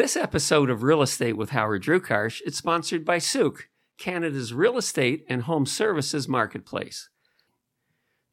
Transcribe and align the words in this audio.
This 0.00 0.16
episode 0.16 0.70
of 0.70 0.82
Real 0.82 1.02
Estate 1.02 1.36
with 1.36 1.50
Howard 1.50 1.82
Drukarsh 1.82 2.40
is 2.46 2.56
sponsored 2.56 3.04
by 3.04 3.18
Souqh, 3.18 3.64
Canada's 3.98 4.54
real 4.54 4.78
estate 4.78 5.26
and 5.28 5.42
home 5.42 5.66
services 5.66 6.26
marketplace. 6.26 7.10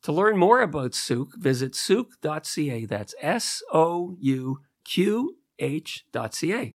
To 0.03 0.13
learn 0.13 0.37
more 0.37 0.61
about 0.61 0.91
Souqh, 0.93 1.35
visit 1.35 1.73
souqh.ca. 1.73 2.85
That's 2.85 3.13
S 3.21 3.61
O 3.73 4.15
U 4.17 4.59
Q 4.85 5.35
H.ca. 5.59 6.71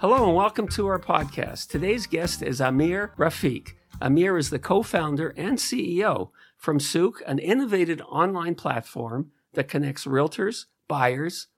Hello 0.00 0.26
and 0.28 0.36
welcome 0.36 0.68
to 0.68 0.86
our 0.86 1.00
podcast. 1.00 1.70
Today's 1.70 2.06
guest 2.06 2.40
is 2.40 2.60
Amir 2.60 3.14
Rafiq. 3.18 3.72
Amir 4.00 4.38
is 4.38 4.50
the 4.50 4.58
co 4.58 4.82
founder 4.82 5.34
and 5.36 5.58
CEO 5.58 6.30
from 6.56 6.78
Souqh, 6.78 7.20
an 7.26 7.38
innovative 7.38 8.00
online 8.02 8.54
platform 8.54 9.30
that 9.54 9.68
connects 9.68 10.04
realtors, 10.04 10.66
buyers, 10.86 11.48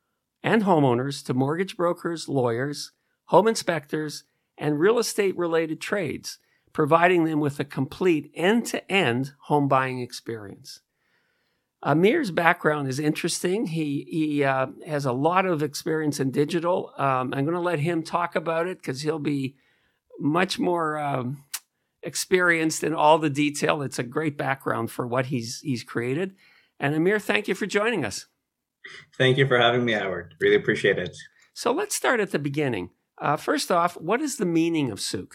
and 0.43 0.63
homeowners 0.63 1.25
to 1.27 1.35
mortgage 1.35 1.77
brokers, 1.77 2.29
lawyers, 2.29 2.93
home 3.27 3.47
inspectors, 3.47 4.25
and 4.57 4.81
real 4.81 4.99
estate 4.99 5.37
related 5.37 5.81
trades, 5.81 6.39
providing 6.73 7.25
them 7.25 7.41
with 7.41 7.61
a 7.61 7.65
complete 7.65 8.31
end 8.35 8.67
to 8.67 8.91
end 8.91 9.33
home 9.45 9.69
buying 9.69 10.01
experience. 10.01 10.81
Amir's 11.83 12.31
background 12.31 12.89
is 12.89 12.99
interesting. 12.99 13.67
He 13.67 14.07
he 14.11 14.45
uh, 14.45 14.67
has 14.87 15.07
a 15.07 15.13
lot 15.13 15.47
of 15.47 15.63
experience 15.63 16.21
in 16.21 16.31
digital. 16.31 16.93
Um, 16.99 17.33
I'm 17.35 17.45
going 17.45 17.55
to 17.55 17.61
let 17.61 17.79
him 17.79 18.03
talk 18.03 18.37
about 18.37 18.67
it 18.67 18.79
because 18.79 19.01
he'll 19.01 19.19
be 19.19 19.57
much 20.19 20.59
more 20.59 20.99
um, 20.99 21.43
experienced 22.03 22.83
in 22.83 22.95
all 22.95 23.19
the 23.19 23.31
detail. 23.31 23.83
It's 23.83 23.99
a 23.99 24.05
great 24.05 24.37
background 24.37 24.91
for 24.91 25.07
what 25.07 25.27
he's 25.27 25.61
he's 25.61 25.85
created. 25.85 26.35
And 26.79 26.95
Amir, 26.95 27.19
thank 27.19 27.49
you 27.49 27.55
for 27.55 27.67
joining 27.67 28.05
us. 28.05 28.27
Thank 29.19 29.37
you 29.37 29.47
for 29.47 29.59
having 29.59 29.85
me, 29.85 29.93
Howard. 29.93 30.35
Really 30.41 30.57
appreciate 30.57 30.99
it. 30.99 31.15
So 31.53 31.73
let's 31.73 31.95
start 31.95 32.21
at 32.21 32.31
the 32.31 32.39
beginning. 32.39 32.91
Uh, 33.21 33.37
first 33.37 33.71
off, 33.71 34.01
what 34.01 34.23
is 34.23 34.37
the 34.37 34.47
meaning 34.47 34.91
of 34.91 34.99
Souqh? 34.99 35.35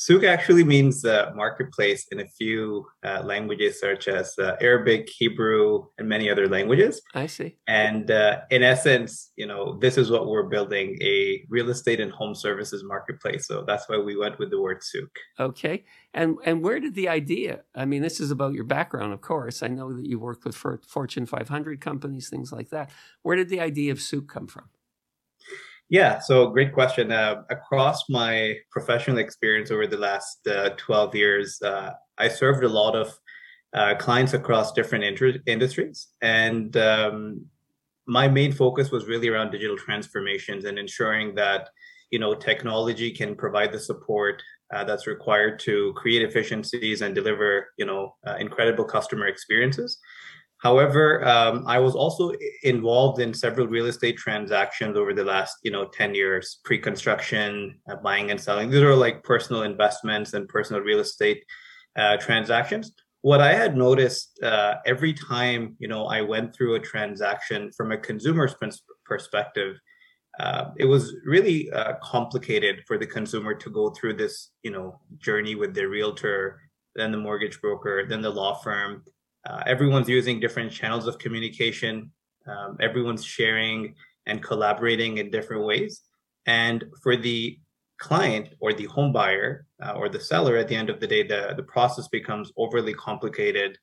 Souqh 0.00 0.24
actually 0.24 0.64
means 0.64 1.04
uh, 1.04 1.30
marketplace 1.34 2.06
in 2.10 2.20
a 2.20 2.26
few 2.26 2.86
uh, 3.04 3.20
languages, 3.22 3.78
such 3.78 4.08
as 4.08 4.34
uh, 4.38 4.56
Arabic, 4.62 5.10
Hebrew, 5.10 5.84
and 5.98 6.08
many 6.08 6.30
other 6.30 6.48
languages. 6.48 7.02
I 7.14 7.26
see. 7.26 7.58
And 7.68 8.10
uh, 8.10 8.40
in 8.50 8.62
essence, 8.62 9.30
you 9.36 9.46
know, 9.46 9.78
this 9.78 9.98
is 9.98 10.10
what 10.10 10.26
we're 10.26 10.48
building 10.48 10.96
a 11.02 11.44
real 11.50 11.68
estate 11.68 12.00
and 12.00 12.10
home 12.10 12.34
services 12.34 12.82
marketplace. 12.82 13.46
So 13.46 13.62
that's 13.66 13.90
why 13.90 13.98
we 13.98 14.16
went 14.16 14.38
with 14.38 14.50
the 14.50 14.58
word 14.58 14.78
Souqh. 14.80 15.10
Okay. 15.38 15.84
And 16.14 16.38
and 16.46 16.62
where 16.62 16.80
did 16.80 16.94
the 16.94 17.10
idea? 17.10 17.60
I 17.74 17.84
mean, 17.84 18.00
this 18.00 18.20
is 18.20 18.30
about 18.30 18.54
your 18.54 18.64
background, 18.64 19.12
of 19.12 19.20
course. 19.20 19.62
I 19.62 19.68
know 19.68 19.92
that 19.92 20.06
you 20.06 20.18
worked 20.18 20.46
with 20.46 20.56
Fortune 20.56 21.26
500 21.26 21.78
companies, 21.82 22.30
things 22.30 22.52
like 22.52 22.70
that. 22.70 22.90
Where 23.20 23.36
did 23.36 23.50
the 23.50 23.60
idea 23.60 23.92
of 23.92 23.98
Souqh 23.98 24.26
come 24.26 24.46
from? 24.46 24.70
Yeah, 25.90 26.20
so 26.20 26.46
great 26.46 26.72
question. 26.72 27.10
Uh, 27.10 27.42
across 27.50 28.08
my 28.08 28.54
professional 28.70 29.18
experience 29.18 29.72
over 29.72 29.88
the 29.88 29.96
last 29.96 30.46
uh, 30.46 30.70
12 30.76 31.14
years, 31.16 31.60
uh, 31.62 31.90
I 32.16 32.28
served 32.28 32.62
a 32.62 32.68
lot 32.68 32.94
of 32.94 33.18
uh, 33.74 33.96
clients 33.96 34.32
across 34.32 34.72
different 34.72 35.02
inter- 35.02 35.40
industries. 35.46 36.08
And 36.22 36.76
um, 36.76 37.44
my 38.06 38.28
main 38.28 38.52
focus 38.52 38.92
was 38.92 39.06
really 39.06 39.28
around 39.28 39.50
digital 39.50 39.76
transformations 39.76 40.64
and 40.64 40.78
ensuring 40.78 41.34
that 41.34 41.68
you 42.10 42.18
know 42.18 42.34
technology 42.34 43.10
can 43.12 43.36
provide 43.36 43.72
the 43.72 43.78
support 43.78 44.42
uh, 44.74 44.84
that's 44.84 45.06
required 45.06 45.60
to 45.60 45.92
create 45.94 46.22
efficiencies 46.22 47.02
and 47.02 47.14
deliver 47.14 47.68
you 47.78 47.86
know 47.86 48.16
uh, 48.26 48.36
incredible 48.40 48.84
customer 48.84 49.26
experiences 49.26 49.98
However, 50.62 51.26
um, 51.26 51.64
I 51.66 51.78
was 51.78 51.94
also 51.94 52.32
involved 52.62 53.18
in 53.18 53.32
several 53.32 53.66
real 53.66 53.86
estate 53.86 54.18
transactions 54.18 54.94
over 54.94 55.14
the 55.14 55.24
last, 55.24 55.56
you 55.62 55.70
know, 55.70 55.86
10 55.86 56.14
years, 56.14 56.60
pre-construction, 56.64 57.80
uh, 57.90 57.96
buying 57.96 58.30
and 58.30 58.38
selling. 58.38 58.68
These 58.68 58.82
are 58.82 58.94
like 58.94 59.22
personal 59.22 59.62
investments 59.62 60.34
and 60.34 60.46
personal 60.48 60.82
real 60.82 61.00
estate 61.00 61.42
uh, 61.96 62.18
transactions. 62.18 62.92
What 63.22 63.40
I 63.40 63.54
had 63.54 63.74
noticed 63.74 64.38
uh, 64.42 64.76
every 64.84 65.14
time, 65.14 65.76
you 65.78 65.88
know, 65.88 66.04
I 66.06 66.20
went 66.20 66.54
through 66.54 66.74
a 66.74 66.80
transaction 66.80 67.70
from 67.72 67.92
a 67.92 67.98
consumer's 67.98 68.54
perspective, 69.06 69.76
uh, 70.38 70.70
it 70.76 70.84
was 70.84 71.14
really 71.24 71.70
uh, 71.72 71.94
complicated 72.02 72.82
for 72.86 72.98
the 72.98 73.06
consumer 73.06 73.54
to 73.54 73.70
go 73.70 73.90
through 73.90 74.14
this, 74.14 74.50
you 74.62 74.70
know, 74.70 75.00
journey 75.18 75.54
with 75.54 75.74
their 75.74 75.88
realtor, 75.88 76.60
then 76.94 77.12
the 77.12 77.18
mortgage 77.18 77.60
broker, 77.60 78.06
then 78.06 78.20
the 78.20 78.30
law 78.30 78.54
firm, 78.54 79.04
uh, 79.46 79.62
everyone's 79.66 80.08
using 80.08 80.40
different 80.40 80.72
channels 80.72 81.06
of 81.06 81.18
communication. 81.18 82.10
Um, 82.46 82.76
everyone's 82.80 83.24
sharing 83.24 83.94
and 84.26 84.42
collaborating 84.42 85.18
in 85.18 85.30
different 85.30 85.64
ways. 85.64 86.02
And 86.46 86.84
for 87.02 87.16
the 87.16 87.58
client 87.98 88.48
or 88.60 88.72
the 88.72 88.86
home 88.86 89.12
buyer 89.12 89.66
uh, 89.82 89.92
or 89.92 90.08
the 90.08 90.20
seller, 90.20 90.56
at 90.56 90.68
the 90.68 90.76
end 90.76 90.90
of 90.90 91.00
the 91.00 91.06
day, 91.06 91.22
the, 91.22 91.54
the 91.56 91.62
process 91.62 92.08
becomes 92.08 92.52
overly 92.56 92.94
complicated. 92.94 93.78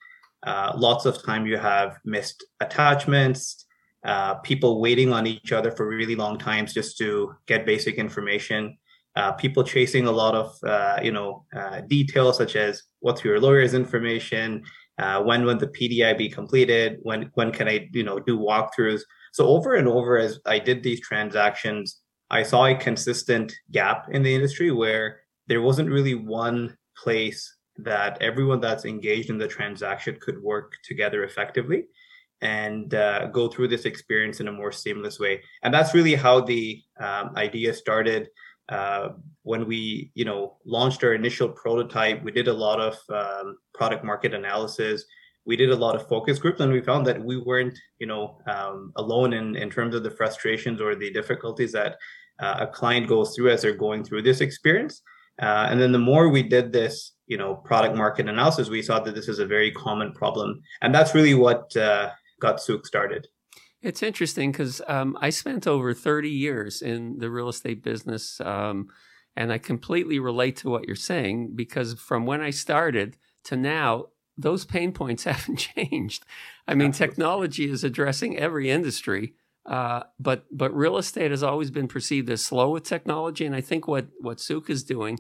Uh, 0.46 0.74
lots 0.76 1.06
of 1.06 1.24
time 1.24 1.46
you 1.46 1.58
have 1.58 1.98
missed 2.06 2.46
attachments, 2.60 3.66
uh, 4.04 4.36
people 4.36 4.80
waiting 4.80 5.12
on 5.12 5.26
each 5.26 5.52
other 5.52 5.72
for 5.72 5.88
really 5.88 6.16
long 6.16 6.38
times 6.38 6.74
just 6.74 6.98
to 6.98 7.34
get 7.48 7.66
basic 7.66 7.96
information. 7.96 8.78
Uh, 9.16 9.32
people 9.32 9.64
chasing 9.64 10.06
a 10.06 10.12
lot 10.12 10.36
of 10.36 10.56
uh, 10.64 11.00
you 11.02 11.12
know 11.12 11.44
uh, 11.56 11.82
details 11.88 12.38
such 12.38 12.56
as 12.56 12.84
what's 13.00 13.24
your 13.24 13.40
lawyer's 13.40 13.74
information 13.74 14.64
uh, 14.98 15.22
when 15.22 15.46
will 15.46 15.58
the 15.58 15.68
PDI 15.68 16.18
be 16.18 16.30
completed? 16.30 17.00
When 17.04 17.32
when 17.36 17.52
can 17.52 17.68
I 17.68 17.88
you 17.94 18.04
know 18.04 18.20
do 18.20 18.38
walkthroughs? 18.38 19.02
So 19.32 19.48
over 19.48 19.76
and 19.76 19.88
over 19.88 20.18
as 20.18 20.40
I 20.46 20.60
did 20.60 20.84
these 20.84 21.02
transactions, 21.02 22.02
I 22.30 22.44
saw 22.44 22.66
a 22.66 22.76
consistent 22.76 23.54
gap 23.72 24.08
in 24.12 24.24
the 24.24 24.34
industry 24.34 24.72
where 24.72 25.22
there 25.48 25.62
wasn't 25.62 25.90
really 25.90 26.16
one 26.16 26.76
place 26.98 27.56
that 27.78 28.22
everyone 28.22 28.60
that's 28.60 28.86
engaged 28.86 29.30
in 29.30 29.38
the 29.38 29.48
transaction 29.48 30.18
could 30.20 30.42
work 30.42 30.74
together 30.84 31.24
effectively 31.24 31.86
and 32.42 32.94
uh, 32.94 33.28
go 33.28 33.48
through 33.48 33.68
this 33.68 33.86
experience 33.86 34.40
in 34.40 34.48
a 34.48 34.52
more 34.52 34.72
seamless 34.72 35.20
way. 35.20 35.42
And 35.64 35.74
that's 35.74 35.94
really 35.94 36.16
how 36.16 36.42
the 36.42 36.82
um, 37.00 37.32
idea 37.36 37.74
started. 37.74 38.30
Uh, 38.70 39.10
when 39.44 39.66
we 39.66 40.12
you 40.14 40.26
know 40.26 40.58
launched 40.66 41.04
our 41.04 41.14
initial 41.14 41.48
prototype 41.48 42.22
we 42.22 42.32
did 42.32 42.50
a 42.50 42.54
lot 42.54 42.80
of 42.82 42.96
um, 43.10 43.58
product 43.74 44.04
market 44.04 44.34
analysis. 44.34 45.06
We 45.46 45.56
did 45.56 45.70
a 45.70 45.76
lot 45.76 45.96
of 45.96 46.10
focus 46.10 46.38
groups 46.38 46.60
and 46.60 46.74
we 46.74 46.82
found 46.82 47.08
that 47.08 47.24
we 47.24 47.38
weren't 47.38 47.78
you 48.00 48.08
know 48.08 48.40
um, 48.48 48.92
alone 48.98 49.32
in 49.32 49.56
in 49.56 49.70
terms 49.70 49.96
of 49.96 50.04
the 50.04 50.12
frustrations 50.12 50.82
or 50.82 50.96
the 50.96 51.12
difficulties 51.12 51.72
that 51.72 51.96
uh, 52.40 52.58
a 52.60 52.68
client 52.68 53.08
goes 53.08 53.34
through 53.34 53.52
as 53.52 53.62
they're 53.62 53.74
going 53.74 54.04
through 54.04 54.24
this 54.24 54.42
experience. 54.42 55.02
Uh, 55.42 55.68
and 55.70 55.80
then 55.80 55.92
the 55.92 56.08
more 56.12 56.28
we 56.28 56.44
did 56.44 56.74
this 56.74 57.14
you 57.28 57.38
know 57.38 57.56
product 57.56 57.96
market 57.96 58.28
analysis 58.28 58.70
we 58.70 58.82
saw 58.82 59.00
that 59.00 59.16
this 59.16 59.30
is 59.30 59.40
a 59.40 59.46
very 59.46 59.72
common 59.72 60.12
problem. 60.12 60.62
And 60.82 60.94
that's 60.94 61.16
really 61.16 61.36
what 61.36 61.76
uh, 61.78 62.10
got 62.42 62.58
Souqh 62.58 62.86
started 62.86 63.28
it's 63.82 64.04
interesting 64.04 64.52
because 64.52 64.82
um, 64.88 65.18
I 65.22 65.30
spent 65.30 65.68
over 65.68 65.94
30 65.94 66.30
years 66.30 66.82
in 66.82 67.20
the 67.20 67.30
real 67.30 67.50
estate 67.50 67.84
business. 67.84 68.42
Um, 68.42 68.90
and 69.36 69.54
I 69.54 69.60
completely 69.60 70.18
relate 70.18 70.58
to 70.58 70.70
what 70.70 70.88
you're 70.88 70.96
saying 70.96 71.52
because 71.56 71.94
from 71.94 72.26
when 72.26 72.42
I 72.42 72.50
started 72.50 73.18
to 73.46 73.56
now, 73.56 74.08
those 74.36 74.66
pain 74.66 74.92
points 74.92 75.24
haven't 75.26 75.58
changed. 75.58 76.26
I 76.68 76.74
mean, 76.74 76.90
Absolutely. 76.90 77.16
technology 77.16 77.70
is 77.70 77.84
addressing 77.84 78.38
every 78.38 78.70
industry, 78.70 79.36
uh, 79.66 80.04
but 80.20 80.46
but 80.52 80.76
real 80.76 80.98
estate 80.98 81.32
has 81.32 81.44
always 81.44 81.70
been 81.70 81.88
perceived 81.88 82.30
as 82.30 82.44
slow 82.44 82.72
with 82.72 82.84
technology. 82.84 83.46
And 83.46 83.56
I 83.56 83.62
think 83.62 83.88
what 83.88 84.08
what 84.20 84.40
Souqh 84.40 84.70
is 84.70 84.84
doing 84.84 85.20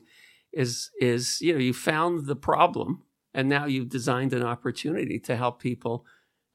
is 0.51 0.89
is 0.99 1.39
you 1.41 1.53
know 1.53 1.59
you 1.59 1.73
found 1.73 2.25
the 2.25 2.35
problem 2.35 3.03
and 3.33 3.47
now 3.47 3.65
you've 3.65 3.89
designed 3.89 4.33
an 4.33 4.43
opportunity 4.43 5.19
to 5.19 5.35
help 5.35 5.61
people 5.61 6.05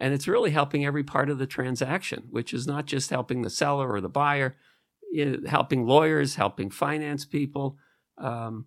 and 0.03 0.13
it's 0.13 0.27
really 0.27 0.51
helping 0.51 0.85
every 0.85 1.05
part 1.05 1.31
of 1.31 1.39
the 1.39 1.47
transaction, 1.47 2.25
which 2.29 2.53
is 2.53 2.67
not 2.67 2.87
just 2.87 3.09
helping 3.11 3.43
the 3.43 3.49
seller 3.49 3.89
or 3.89 4.01
the 4.01 4.09
buyer, 4.09 4.57
helping 5.47 5.87
lawyers, 5.87 6.35
helping 6.35 6.71
finance 6.71 7.25
people. 7.25 7.77
Um, 8.19 8.67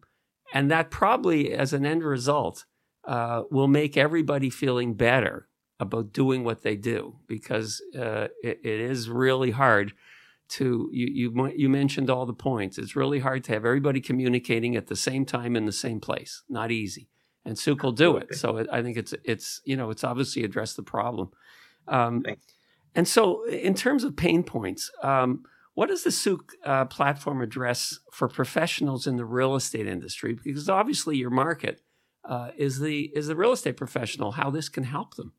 and 0.54 0.72
that 0.72 0.90
probably, 0.90 1.52
as 1.52 1.74
an 1.74 1.86
end 1.86 2.06
result, 2.06 2.64
uh, 3.04 3.44
will 3.52 3.68
make 3.68 3.98
everybody 3.98 4.50
feeling 4.50 4.94
better 4.94 5.50
about 5.78 6.14
doing 6.14 6.46
what 6.46 6.64
they 6.64 6.78
do 6.78 7.18
because 7.28 7.82
uh, 8.00 8.30
it, 8.42 8.62
it 8.64 8.80
is 8.80 9.10
really 9.10 9.52
hard 9.52 9.92
to 10.48 10.90
you, 10.94 11.32
you 11.34 11.52
you 11.54 11.68
mentioned 11.68 12.10
all 12.10 12.26
the 12.26 12.34
points. 12.34 12.78
It's 12.78 12.96
really 12.96 13.20
hard 13.20 13.44
to 13.46 13.52
have 13.52 13.66
everybody 13.66 14.00
communicating 14.00 14.78
at 14.78 14.88
the 14.88 14.96
same 14.96 15.26
time 15.26 15.58
in 15.58 15.66
the 15.66 15.74
same 15.74 16.00
place. 16.00 16.44
Not 16.48 16.72
easy 16.72 17.10
and 17.46 17.56
Souqh 17.56 17.82
will 17.84 17.92
do 17.92 18.18
it. 18.18 18.36
So 18.36 18.58
it, 18.58 18.68
I 18.72 18.82
think 18.82 18.98
it's 18.98 19.14
it's 19.24 19.62
you 19.66 19.78
know 19.78 19.90
it's 19.90 20.04
obviously 20.04 20.44
addressed 20.44 20.76
the 20.76 20.84
problem. 20.84 21.30
Um, 21.88 22.24
and 22.96 23.08
so 23.08 23.46
in 23.46 23.76
terms 23.76 24.04
of 24.04 24.16
pain 24.16 24.44
points, 24.44 24.90
um, 25.04 25.44
what 25.76 25.90
does 25.90 26.04
the 26.04 26.10
Souqh 26.10 26.50
uh, 26.66 26.86
platform 26.86 27.42
address 27.42 28.00
for 28.12 28.28
professionals 28.28 29.06
in 29.08 29.18
the 29.18 29.26
real 29.26 29.56
estate 29.56 29.88
industry? 29.88 30.38
Because 30.44 30.70
obviously 30.70 31.18
your 31.18 31.30
market 31.30 31.82
uh, 32.24 32.52
is 32.58 32.80
the 32.80 33.12
is 33.16 33.28
the 33.28 33.36
real 33.36 33.52
estate 33.52 33.78
professional 33.78 34.32
how 34.32 34.50
this 34.50 34.70
can 34.70 34.84
help 34.84 35.16
them. 35.16 35.34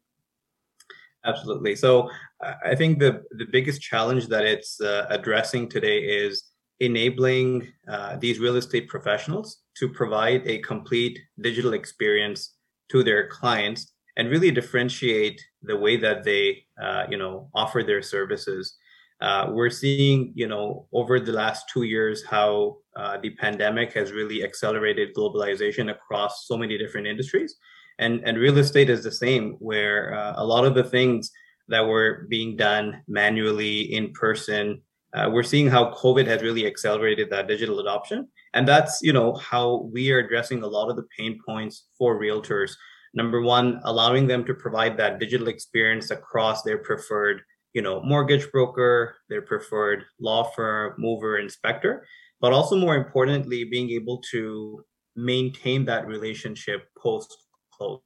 Absolutely. 1.25 1.75
So 1.75 2.09
I 2.41 2.76
think 2.76 3.00
the 3.00 3.25
the 3.32 3.47
biggest 3.50 3.82
challenge 3.82 4.29
that 4.29 4.44
it's 4.44 4.81
uh, 4.81 5.06
addressing 5.11 5.69
today 5.69 5.99
is 5.99 6.44
enabling 6.79 7.67
uh, 7.88 8.17
these 8.17 8.38
real 8.38 8.56
estate 8.56 8.87
professionals 8.87 9.62
to 9.78 9.88
provide 9.88 10.46
a 10.46 10.58
complete 10.58 11.19
digital 11.40 11.75
experience 11.75 12.55
to 12.90 13.02
their 13.02 13.28
clients 13.28 13.93
and 14.17 14.31
really 14.31 14.50
differentiate 14.50 15.40
the 15.62 15.76
way 15.76 15.96
that 15.96 16.25
they 16.25 16.64
uh, 16.81 17.05
you 17.08 17.19
know 17.19 17.49
offer 17.55 17.82
their 17.82 18.02
services. 18.02 18.76
Uh, 19.20 19.50
we're 19.50 19.70
seeing 19.70 20.32
you 20.34 20.49
know 20.49 20.87
over 20.93 21.19
the 21.20 21.32
last 21.32 21.69
two 21.73 21.82
years 21.82 22.25
how 22.25 22.76
uh, 22.96 23.19
the 23.23 23.31
pandemic 23.31 23.93
has 23.93 24.12
really 24.12 24.43
accelerated 24.43 25.14
globalization 25.14 25.90
across 25.90 26.46
so 26.46 26.56
many 26.56 26.78
different 26.78 27.06
industries. 27.06 27.56
And 27.99 28.23
and 28.26 28.38
real 28.38 28.58
estate 28.58 28.90
is 28.90 29.05
the 29.05 29.12
same 29.12 29.56
where 29.58 30.14
uh, 30.14 30.34
a 30.37 30.44
lot 30.44 30.64
of 30.64 30.75
the 30.75 30.84
things 30.84 31.31
that 31.69 31.87
were 31.87 32.26
being 32.28 32.56
done 32.56 33.02
manually 33.08 33.81
in 33.94 34.12
person 34.12 34.81
uh, 35.14 35.28
we're 35.32 35.43
seeing 35.43 35.67
how 35.67 35.93
covid 35.94 36.26
has 36.26 36.43
really 36.43 36.67
accelerated 36.67 37.31
that 37.31 37.49
digital 37.49 37.81
adoption 37.81 38.28
and 38.56 38.67
that's 38.67 39.03
you 39.03 39.12
know 39.12 39.35
how 39.35 39.88
we 39.93 40.11
are 40.11 40.19
addressing 40.19 40.62
a 40.62 40.67
lot 40.67 40.88
of 40.88 40.97
the 40.97 41.06
pain 41.17 41.38
points 41.47 41.87
for 41.97 42.19
realtors. 42.19 42.73
Number 43.14 43.41
one 43.43 43.81
allowing 43.85 44.26
them 44.26 44.44
to 44.47 44.55
provide 44.55 44.97
that 44.97 45.20
digital 45.20 45.49
experience 45.49 46.11
across 46.11 46.62
their 46.62 46.79
preferred 46.79 47.43
you 47.76 47.82
know 47.82 48.00
mortgage 48.03 48.50
broker 48.50 49.17
their 49.29 49.43
preferred 49.43 50.05
law 50.19 50.43
firm 50.56 50.94
mover 50.97 51.38
inspector 51.38 52.06
but 52.41 52.53
also 52.53 52.75
more 52.75 52.97
importantly 52.97 53.64
being 53.64 53.91
able 53.91 54.19
to 54.32 54.82
maintain 55.14 55.85
that 55.85 56.06
relationship 56.06 56.88
post 56.97 57.37
close 57.70 58.00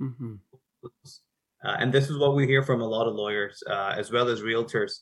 mm-hmm. 0.00 0.34
uh, 1.64 1.76
and 1.80 1.92
this 1.92 2.08
is 2.08 2.18
what 2.18 2.36
we 2.36 2.46
hear 2.46 2.62
from 2.62 2.80
a 2.80 2.88
lot 2.96 3.08
of 3.08 3.16
lawyers 3.16 3.60
uh, 3.68 3.94
as 3.98 4.12
well 4.12 4.28
as 4.28 4.42
realtors 4.42 4.92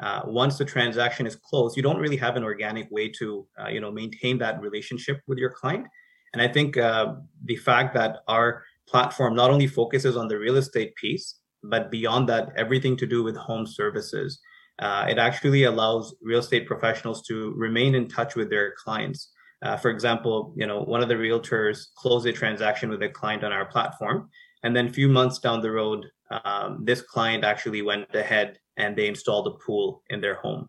uh, 0.00 0.22
once 0.24 0.58
the 0.58 0.64
transaction 0.64 1.26
is 1.26 1.36
closed 1.36 1.76
you 1.76 1.82
don't 1.82 1.98
really 1.98 2.16
have 2.16 2.36
an 2.36 2.44
organic 2.44 2.90
way 2.90 3.08
to 3.08 3.46
uh, 3.60 3.68
you 3.68 3.80
know 3.80 3.90
maintain 3.90 4.38
that 4.38 4.60
relationship 4.60 5.20
with 5.26 5.38
your 5.38 5.50
client 5.50 5.86
and 6.32 6.42
i 6.42 6.48
think 6.48 6.76
uh, 6.76 7.14
the 7.44 7.56
fact 7.56 7.94
that 7.94 8.18
our 8.28 8.62
platform 8.88 9.34
not 9.34 9.50
only 9.50 9.66
focuses 9.66 10.16
on 10.16 10.28
the 10.28 10.38
real 10.38 10.56
estate 10.56 10.94
piece, 10.96 11.40
but 11.62 11.90
beyond 11.90 12.28
that, 12.28 12.50
everything 12.56 12.96
to 12.96 13.06
do 13.06 13.22
with 13.22 13.36
home 13.36 13.66
services. 13.66 14.40
Uh, 14.78 15.06
it 15.08 15.18
actually 15.18 15.64
allows 15.64 16.14
real 16.22 16.38
estate 16.38 16.66
professionals 16.66 17.22
to 17.26 17.52
remain 17.56 17.94
in 17.94 18.08
touch 18.08 18.36
with 18.36 18.48
their 18.48 18.74
clients. 18.82 19.32
Uh, 19.62 19.76
for 19.76 19.90
example, 19.90 20.54
you 20.56 20.66
know, 20.66 20.82
one 20.82 21.02
of 21.02 21.08
the 21.08 21.14
realtors 21.14 21.86
closed 21.96 22.26
a 22.26 22.32
transaction 22.32 22.88
with 22.88 23.02
a 23.02 23.08
client 23.08 23.42
on 23.42 23.52
our 23.52 23.66
platform, 23.66 24.28
and 24.62 24.74
then 24.74 24.86
a 24.86 24.92
few 24.92 25.08
months 25.08 25.38
down 25.40 25.60
the 25.60 25.70
road, 25.70 26.06
um, 26.44 26.84
this 26.84 27.02
client 27.02 27.42
actually 27.42 27.82
went 27.82 28.14
ahead 28.14 28.58
and 28.78 28.96
they 28.96 29.08
installed 29.08 29.46
a 29.46 29.58
pool 29.64 30.02
in 30.08 30.22
their 30.22 30.36
home. 30.36 30.68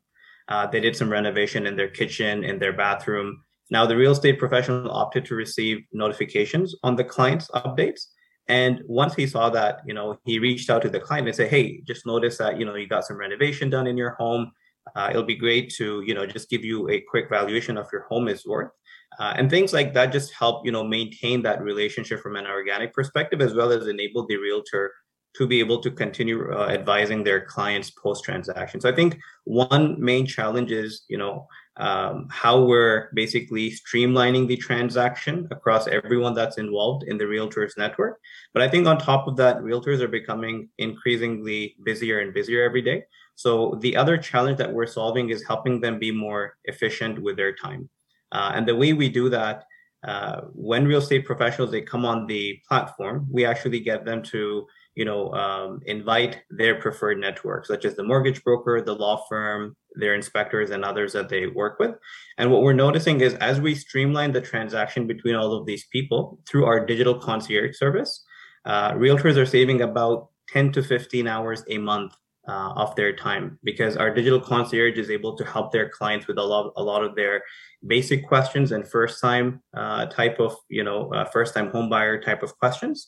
Uh, 0.50 0.67
they 0.67 0.81
did 0.81 0.95
some 0.95 1.09
renovation 1.09 1.65
in 1.65 1.75
their 1.77 1.89
kitchen, 1.89 2.44
in 2.44 2.59
their 2.59 2.73
bathroom, 2.73 3.44
now, 3.71 3.85
the 3.85 3.95
real 3.95 4.11
estate 4.11 4.39
professional 4.39 4.91
opted 4.91 5.25
to 5.25 5.35
receive 5.35 5.83
notifications 5.94 6.75
on 6.83 6.95
the 6.95 7.03
client's 7.03 7.50
updates. 7.51 8.06
And 8.47 8.81
once 8.88 9.13
he 9.13 9.27
saw 9.27 9.50
that, 9.51 9.81
you 9.85 9.94
know, 9.94 10.17
he 10.25 10.39
reached 10.39 10.71
out 10.71 10.81
to 10.81 10.89
the 10.89 11.00
client 11.00 11.27
and 11.27 11.35
said, 11.35 11.50
"Hey, 11.50 11.81
just 11.85 12.06
noticed 12.06 12.39
that 12.39 12.57
you 12.59 12.65
know 12.65 12.75
you 12.75 12.88
got 12.88 13.06
some 13.06 13.17
renovation 13.17 13.69
done 13.69 13.85
in 13.85 13.95
your 13.95 14.11
home. 14.11 14.51
Uh, 14.95 15.09
it'll 15.11 15.23
be 15.23 15.35
great 15.35 15.71
to 15.75 16.01
you 16.01 16.15
know 16.15 16.25
just 16.25 16.50
give 16.50 16.65
you 16.65 16.89
a 16.89 17.00
quick 17.01 17.29
valuation 17.29 17.77
of 17.77 17.88
your 17.94 18.03
home 18.09 18.27
is 18.27 18.45
worth." 18.47 18.71
Uh, 19.19 19.33
and 19.35 19.51
things 19.51 19.71
like 19.71 19.94
that 19.94 20.11
just 20.11 20.33
help 20.33 20.65
you 20.65 20.71
know 20.71 20.83
maintain 20.83 21.44
that 21.44 21.61
relationship 21.61 22.21
from 22.21 22.35
an 22.35 22.47
organic 22.47 22.91
perspective, 22.91 23.39
as 23.39 23.53
well 23.53 23.71
as 23.71 23.85
enable 23.85 24.25
the 24.25 24.38
realtor 24.38 24.94
to 25.36 25.48
be 25.48 25.60
able 25.60 25.80
to 25.81 25.92
continue 25.92 26.52
uh, 26.52 26.68
advising 26.70 27.24
their 27.24 27.42
clients 27.42 27.92
post 27.92 28.24
transaction. 28.24 28.81
So 28.81 28.90
I 28.90 28.96
think 28.96 29.20
one 29.46 30.00
main 30.04 30.26
challenge 30.26 30.72
is 30.72 31.04
you 31.08 31.18
know 31.18 31.48
um, 31.78 32.28
how 32.30 32.62
we're 32.62 33.10
basically 33.14 33.72
streamlining 33.72 34.48
the 34.48 34.58
transaction 34.58 35.48
across 35.50 35.88
everyone 35.88 36.34
that's 36.34 36.58
involved 36.58 37.04
in 37.04 37.18
the 37.18 37.24
realtors 37.24 37.78
network. 37.78 38.20
But 38.54 38.64
I 38.64 38.68
think 38.68 38.86
on 38.86 38.98
top 38.98 39.28
of 39.28 39.38
that, 39.38 39.60
realtors 39.60 40.02
are 40.02 40.10
becoming 40.10 40.70
increasingly 40.78 41.76
busier 41.86 42.20
and 42.20 42.34
busier 42.34 42.64
every 42.64 42.81
day. 42.81 43.06
So 43.36 43.78
the 43.80 43.96
other 43.96 44.18
challenge 44.18 44.58
that 44.58 44.74
we're 44.74 44.88
solving 44.88 45.30
is 45.30 45.48
helping 45.48 45.80
them 45.80 45.98
be 45.98 46.12
more 46.12 46.58
efficient 46.66 47.22
with 47.22 47.38
their 47.38 47.56
time. 47.56 47.90
Uh, 48.34 48.52
and 48.54 48.68
the 48.68 48.76
way 48.76 48.92
we 48.92 49.08
do 49.08 49.30
that, 49.30 49.64
uh, 50.06 50.42
when 50.54 50.86
real 50.86 51.00
estate 51.00 51.26
professionals 51.26 51.72
they 51.72 51.81
come 51.81 52.06
on 52.06 52.28
the 52.28 52.60
platform, 52.68 53.28
we 53.31 53.46
actually 53.46 53.80
get 53.80 54.04
them 54.04 54.22
to 54.24 54.68
you 55.00 55.06
know, 55.06 55.31
um, 55.31 55.80
invite 55.86 56.42
their 56.50 56.75
preferred 56.75 57.19
network, 57.19 57.66
such 57.66 57.86
as 57.86 57.96
the 57.96 58.04
mortgage 58.04 58.44
broker, 58.44 58.81
the 58.81 58.94
law 58.94 59.24
firm, 59.30 59.78
their 59.96 60.13
inspectors, 60.13 60.72
and 60.72 60.84
others 60.84 61.13
that 61.13 61.30
they 61.30 61.48
work 61.48 61.80
with. 61.80 61.96
And 62.38 62.51
what 62.51 62.63
we're 62.63 62.74
noticing 62.74 63.22
is 63.22 63.34
as 63.36 63.62
we 63.62 63.75
streamline 63.75 64.34
the 64.34 64.42
transaction 64.42 65.07
between 65.07 65.36
all 65.36 65.54
of 65.54 65.66
these 65.66 65.86
people 65.86 66.42
through 66.46 66.66
our 66.66 66.86
digital 66.86 67.18
concierge 67.18 67.78
service, 67.78 68.25
uh, 68.66 68.92
realtors 68.92 69.38
are 69.38 69.46
saving 69.46 69.80
about 69.81 70.31
10 70.50 70.74
to 70.74 70.84
15 70.84 71.28
hours 71.28 71.63
a 71.69 71.78
month 71.78 72.13
uh, 72.50 72.74
of 72.75 72.94
their 72.98 73.16
time 73.16 73.57
because 73.63 73.95
our 73.95 74.13
digital 74.13 74.42
concierge 74.42 74.98
is 74.98 75.10
able 75.10 75.38
to 75.38 75.45
help 75.45 75.72
their 75.72 75.88
clients 75.88 76.28
with 76.28 76.38
a 76.38 76.44
lot, 76.44 76.74
a 76.75 76.84
lot 76.84 77.06
of 77.06 77.16
their 77.16 77.42
basic 77.88 78.28
questions 78.28 78.74
and 78.74 78.86
first 78.86 79.22
time 79.22 79.62
uh, 79.74 80.07
type 80.07 80.42
of, 80.42 80.57
you 80.68 80.84
know, 80.84 81.13
uh, 81.13 81.24
first 81.24 81.54
time 81.54 81.69
home 81.72 81.88
buyer 81.88 82.19
type 82.19 82.44
of 82.44 82.57
questions. 82.60 83.07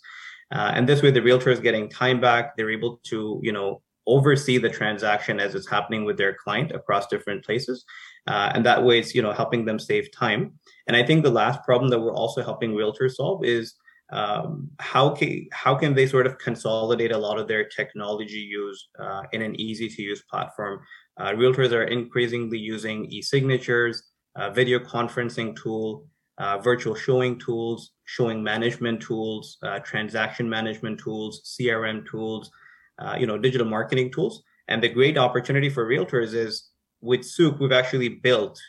Uh, 0.51 0.71
and 0.75 0.87
this 0.87 1.01
way, 1.01 1.11
the 1.11 1.21
realtor 1.21 1.49
is 1.49 1.59
getting 1.59 1.89
time 1.89 2.19
back. 2.19 2.55
They're 2.55 2.71
able 2.71 2.99
to, 3.03 3.39
you 3.41 3.51
know, 3.51 3.81
oversee 4.07 4.57
the 4.57 4.69
transaction 4.69 5.39
as 5.39 5.55
it's 5.55 5.69
happening 5.69 6.03
with 6.03 6.17
their 6.17 6.33
client 6.33 6.71
across 6.71 7.07
different 7.07 7.45
places. 7.45 7.85
Uh, 8.27 8.51
and 8.53 8.65
that 8.65 8.83
way, 8.83 8.99
it's, 8.99 9.15
you 9.15 9.21
know, 9.21 9.31
helping 9.31 9.65
them 9.65 9.79
save 9.79 10.11
time. 10.11 10.53
And 10.87 10.97
I 10.97 11.05
think 11.05 11.23
the 11.23 11.31
last 11.31 11.63
problem 11.63 11.89
that 11.89 11.99
we're 11.99 12.13
also 12.13 12.43
helping 12.43 12.71
realtors 12.71 13.13
solve 13.13 13.45
is 13.45 13.75
um, 14.11 14.69
how 14.79 15.09
can 15.11 15.47
how 15.53 15.73
can 15.73 15.93
they 15.93 16.05
sort 16.05 16.27
of 16.27 16.37
consolidate 16.37 17.13
a 17.13 17.17
lot 17.17 17.39
of 17.39 17.47
their 17.47 17.63
technology 17.63 18.39
use 18.39 18.89
uh, 18.99 19.23
in 19.31 19.41
an 19.41 19.59
easy 19.59 19.87
to 19.87 20.01
use 20.01 20.21
platform? 20.29 20.81
Uh, 21.17 21.31
realtors 21.31 21.71
are 21.71 21.83
increasingly 21.83 22.57
using 22.57 23.05
e-signatures, 23.05 24.03
uh, 24.35 24.49
video 24.49 24.79
conferencing 24.79 25.55
tool, 25.55 26.07
uh, 26.37 26.57
virtual 26.57 26.95
showing 26.95 27.39
tools, 27.39 27.91
showing 28.11 28.43
management 28.43 29.01
tools, 29.01 29.57
uh, 29.63 29.79
transaction 29.79 30.49
management 30.49 30.99
tools, 30.99 31.41
CRM 31.45 32.05
tools, 32.05 32.51
uh, 32.99 33.15
you 33.17 33.25
know, 33.25 33.37
digital 33.37 33.65
marketing 33.65 34.11
tools. 34.11 34.43
And 34.67 34.83
the 34.83 34.89
great 34.89 35.17
opportunity 35.17 35.69
for 35.69 35.87
realtors 35.87 36.33
is 36.33 36.71
with 36.99 37.21
Souqh, 37.21 37.57
we've 37.57 37.71
actually 37.71 38.09
built 38.09 38.59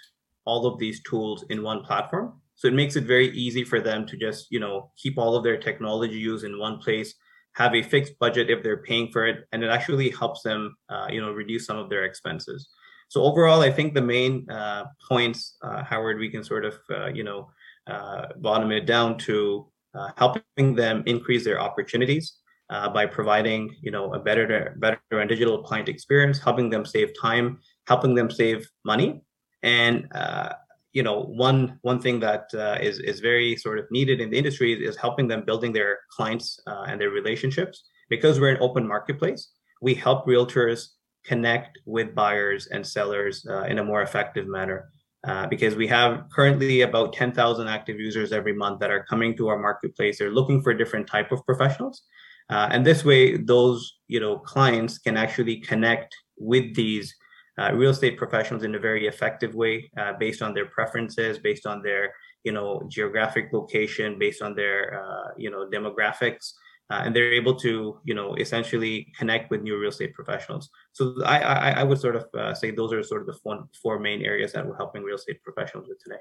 all 0.44 0.64
of 0.64 0.78
these 0.78 1.02
tools 1.02 1.44
in 1.50 1.64
one 1.64 1.82
platform. 1.82 2.40
So 2.54 2.68
it 2.68 2.74
makes 2.74 2.94
it 2.94 3.02
very 3.02 3.30
easy 3.30 3.64
for 3.64 3.80
them 3.80 4.06
to 4.06 4.16
just, 4.16 4.46
you 4.52 4.60
know, 4.60 4.92
keep 4.96 5.18
all 5.18 5.34
of 5.34 5.42
their 5.42 5.58
technology 5.58 6.18
use 6.18 6.44
in 6.44 6.60
one 6.60 6.78
place, 6.78 7.12
have 7.54 7.74
a 7.74 7.82
fixed 7.82 8.16
budget 8.20 8.48
if 8.48 8.62
they're 8.62 8.84
paying 8.84 9.10
for 9.10 9.26
it, 9.26 9.48
and 9.50 9.64
it 9.64 9.70
actually 9.70 10.10
helps 10.10 10.42
them, 10.42 10.76
uh, 10.88 11.08
you 11.10 11.20
know, 11.20 11.32
reduce 11.32 11.66
some 11.66 11.78
of 11.78 11.90
their 11.90 12.04
expenses. 12.04 12.68
So 13.08 13.24
overall, 13.24 13.60
I 13.60 13.72
think 13.72 13.92
the 13.92 14.08
main 14.16 14.48
uh, 14.48 14.84
points, 15.08 15.56
uh, 15.62 15.82
Howard, 15.82 16.18
we 16.18 16.30
can 16.30 16.44
sort 16.44 16.64
of, 16.64 16.78
uh, 16.90 17.08
you 17.08 17.24
know, 17.24 17.50
uh, 17.86 18.26
bottom 18.36 18.70
it 18.70 18.86
down 18.86 19.18
to 19.18 19.66
uh, 19.94 20.10
helping 20.16 20.74
them 20.74 21.02
increase 21.06 21.44
their 21.44 21.60
opportunities 21.60 22.38
uh, 22.70 22.88
by 22.88 23.04
providing 23.04 23.76
you 23.82 23.90
know 23.90 24.14
a 24.14 24.18
better 24.18 24.74
better 24.78 24.98
and 25.10 25.28
digital 25.28 25.62
client 25.62 25.88
experience, 25.88 26.38
helping 26.38 26.70
them 26.70 26.84
save 26.84 27.10
time, 27.20 27.58
helping 27.86 28.14
them 28.14 28.30
save 28.30 28.68
money, 28.84 29.22
and 29.62 30.08
uh, 30.14 30.50
you 30.92 31.02
know 31.02 31.20
one 31.20 31.78
one 31.82 32.00
thing 32.00 32.20
that 32.20 32.46
uh, 32.54 32.78
is 32.80 32.98
is 33.00 33.20
very 33.20 33.56
sort 33.56 33.78
of 33.78 33.84
needed 33.90 34.20
in 34.20 34.30
the 34.30 34.38
industry 34.38 34.72
is, 34.72 34.94
is 34.94 34.96
helping 34.96 35.28
them 35.28 35.44
building 35.44 35.72
their 35.72 35.98
clients 36.10 36.58
uh, 36.66 36.84
and 36.88 37.00
their 37.00 37.10
relationships 37.10 37.84
because 38.08 38.40
we're 38.40 38.54
an 38.54 38.62
open 38.62 38.86
marketplace. 38.86 39.50
We 39.82 39.94
help 39.94 40.26
realtors 40.26 40.86
connect 41.24 41.78
with 41.84 42.14
buyers 42.14 42.66
and 42.68 42.86
sellers 42.86 43.46
in 43.68 43.78
a 43.78 43.84
more 43.84 44.02
effective 44.02 44.46
manner. 44.48 44.92
Uh, 45.24 45.46
because 45.46 45.76
we 45.76 45.86
have 45.86 46.24
currently 46.32 46.80
about 46.80 47.12
10,000 47.12 47.68
active 47.68 48.00
users 48.00 48.32
every 48.32 48.52
month 48.52 48.80
that 48.80 48.90
are 48.90 49.04
coming 49.04 49.36
to 49.36 49.46
our 49.46 49.58
marketplace. 49.58 50.18
They're 50.18 50.32
looking 50.32 50.60
for 50.60 50.74
different 50.74 51.06
type 51.06 51.30
of 51.30 51.46
professionals. 51.46 52.02
Uh, 52.50 52.68
and 52.72 52.84
this 52.84 53.04
way, 53.04 53.36
those 53.36 53.98
you 54.08 54.20
know 54.20 54.38
clients 54.38 54.98
can 54.98 55.16
actually 55.16 55.56
connect 55.60 56.14
with 56.36 56.74
these 56.74 57.14
uh, 57.58 57.72
real 57.72 57.90
estate 57.90 58.16
professionals 58.18 58.64
in 58.64 58.74
a 58.74 58.78
very 58.78 59.06
effective 59.06 59.54
way, 59.54 59.90
uh, 59.96 60.12
based 60.18 60.42
on 60.42 60.54
their 60.54 60.66
preferences, 60.66 61.38
based 61.38 61.66
on 61.66 61.82
their 61.82 62.12
you 62.44 62.52
know 62.52 62.82
geographic 62.88 63.50
location, 63.52 64.18
based 64.18 64.42
on 64.42 64.54
their 64.54 65.02
uh, 65.02 65.28
you 65.36 65.50
know 65.50 65.68
demographics, 65.72 66.52
uh, 66.92 67.02
and 67.04 67.16
they're 67.16 67.32
able 67.32 67.54
to 67.54 67.98
you 68.04 68.14
know 68.14 68.34
essentially 68.34 69.10
connect 69.18 69.50
with 69.50 69.62
new 69.62 69.78
real 69.78 69.88
estate 69.88 70.12
professionals. 70.12 70.68
So 70.92 71.14
i 71.24 71.38
i, 71.38 71.70
I 71.80 71.82
would 71.82 71.98
sort 71.98 72.16
of 72.16 72.24
uh, 72.38 72.54
say 72.54 72.70
those 72.70 72.92
are 72.92 73.02
sort 73.02 73.22
of 73.22 73.26
the 73.26 73.38
four, 73.42 73.66
four 73.82 73.98
main 73.98 74.20
areas 74.22 74.52
that 74.52 74.66
we're 74.66 74.76
helping 74.76 75.02
real 75.02 75.16
estate 75.16 75.42
professionals 75.42 75.88
with 75.88 75.98
today. 76.02 76.20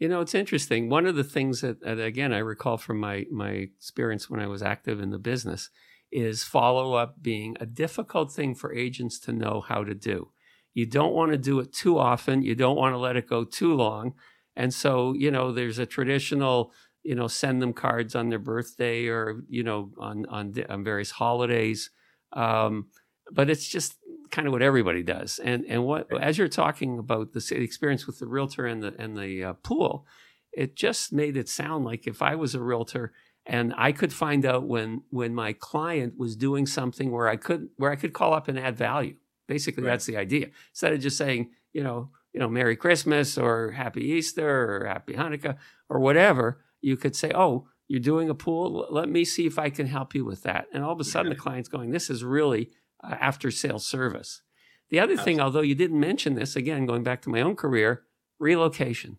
You 0.00 0.08
know 0.08 0.20
it's 0.20 0.34
interesting. 0.34 0.88
One 0.88 1.06
of 1.06 1.14
the 1.14 1.28
things 1.36 1.60
that, 1.60 1.80
that 1.82 2.00
again 2.00 2.32
i 2.32 2.38
recall 2.38 2.76
from 2.78 2.98
my 2.98 3.26
my 3.30 3.50
experience 3.50 4.28
when 4.28 4.40
i 4.40 4.48
was 4.48 4.62
active 4.62 5.00
in 5.00 5.10
the 5.10 5.18
business 5.32 5.70
is 6.10 6.44
follow 6.44 6.94
up 6.94 7.22
being 7.22 7.56
a 7.60 7.66
difficult 7.66 8.32
thing 8.32 8.54
for 8.54 8.74
agents 8.74 9.18
to 9.20 9.32
know 9.32 9.64
how 9.66 9.82
to 9.84 9.94
do. 9.94 10.30
You 10.74 10.84
don't 10.84 11.14
want 11.14 11.32
to 11.32 11.38
do 11.38 11.60
it 11.60 11.72
too 11.72 11.98
often. 11.98 12.42
You 12.42 12.54
don't 12.54 12.76
want 12.76 12.92
to 12.92 12.98
let 12.98 13.16
it 13.16 13.28
go 13.28 13.44
too 13.44 13.74
long. 13.74 14.14
And 14.56 14.74
so 14.74 15.14
you 15.14 15.30
know 15.30 15.52
there's 15.52 15.78
a 15.78 15.86
traditional 15.86 16.72
you 17.02 17.14
know, 17.14 17.26
send 17.26 17.60
them 17.60 17.72
cards 17.72 18.14
on 18.14 18.28
their 18.28 18.38
birthday 18.38 19.06
or 19.06 19.42
you 19.48 19.62
know 19.62 19.90
on 19.98 20.26
on, 20.26 20.54
on 20.68 20.84
various 20.84 21.10
holidays. 21.10 21.90
Um, 22.32 22.86
but 23.30 23.50
it's 23.50 23.68
just 23.68 23.96
kind 24.30 24.48
of 24.48 24.52
what 24.52 24.62
everybody 24.62 25.02
does. 25.02 25.38
And 25.38 25.64
and 25.66 25.84
what 25.84 26.08
as 26.20 26.38
you're 26.38 26.48
talking 26.48 26.98
about 26.98 27.32
the 27.32 27.56
experience 27.56 28.06
with 28.06 28.18
the 28.18 28.26
realtor 28.26 28.66
and 28.66 28.82
the 28.82 28.94
and 28.98 29.16
the 29.16 29.44
uh, 29.44 29.52
pool, 29.62 30.06
it 30.52 30.76
just 30.76 31.12
made 31.12 31.36
it 31.36 31.48
sound 31.48 31.84
like 31.84 32.06
if 32.06 32.22
I 32.22 32.34
was 32.34 32.54
a 32.54 32.60
realtor 32.60 33.12
and 33.44 33.74
I 33.76 33.92
could 33.92 34.12
find 34.12 34.44
out 34.44 34.64
when 34.64 35.02
when 35.10 35.34
my 35.34 35.52
client 35.52 36.14
was 36.16 36.36
doing 36.36 36.66
something 36.66 37.10
where 37.10 37.28
I 37.28 37.36
could 37.36 37.68
where 37.76 37.90
I 37.90 37.96
could 37.96 38.12
call 38.12 38.32
up 38.34 38.48
and 38.48 38.58
add 38.58 38.76
value. 38.76 39.16
Basically, 39.48 39.82
right. 39.82 39.90
that's 39.90 40.06
the 40.06 40.16
idea. 40.16 40.48
Instead 40.70 40.92
of 40.92 41.00
just 41.00 41.18
saying, 41.18 41.50
you 41.72 41.82
know, 41.82 42.10
you 42.32 42.40
know, 42.40 42.48
Merry 42.48 42.76
Christmas 42.76 43.36
or 43.36 43.72
Happy 43.72 44.04
Easter 44.04 44.82
or 44.82 44.86
Happy 44.86 45.14
Hanukkah 45.14 45.56
or 45.88 46.00
whatever 46.00 46.62
you 46.82 46.96
could 46.96 47.16
say, 47.16 47.32
oh, 47.34 47.66
you're 47.88 48.00
doing 48.00 48.28
a 48.28 48.34
pool. 48.34 48.86
Let 48.90 49.08
me 49.08 49.24
see 49.24 49.46
if 49.46 49.58
I 49.58 49.70
can 49.70 49.86
help 49.86 50.14
you 50.14 50.24
with 50.24 50.42
that. 50.42 50.66
And 50.72 50.84
all 50.84 50.92
of 50.92 51.00
a 51.00 51.04
sudden, 51.04 51.30
the 51.30 51.36
client's 51.36 51.68
going, 51.68 51.90
this 51.90 52.10
is 52.10 52.22
really 52.24 52.70
uh, 53.02 53.16
after 53.20 53.50
sales 53.50 53.86
service. 53.86 54.42
The 54.90 55.00
other 55.00 55.12
Absolutely. 55.12 55.32
thing, 55.32 55.40
although 55.40 55.60
you 55.62 55.74
didn't 55.74 56.00
mention 56.00 56.34
this, 56.34 56.56
again, 56.56 56.86
going 56.86 57.02
back 57.02 57.22
to 57.22 57.30
my 57.30 57.40
own 57.40 57.56
career, 57.56 58.02
relocation. 58.38 59.18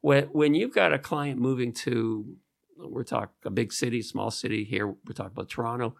When, 0.00 0.24
when 0.24 0.54
you've 0.54 0.74
got 0.74 0.92
a 0.92 0.98
client 0.98 1.40
moving 1.40 1.72
to, 1.72 2.36
we're 2.76 3.04
talking 3.04 3.34
a 3.44 3.50
big 3.50 3.72
city, 3.72 4.02
small 4.02 4.30
city 4.30 4.64
here, 4.64 4.86
we're 4.86 5.14
talking 5.14 5.32
about 5.32 5.48
Toronto, 5.48 5.96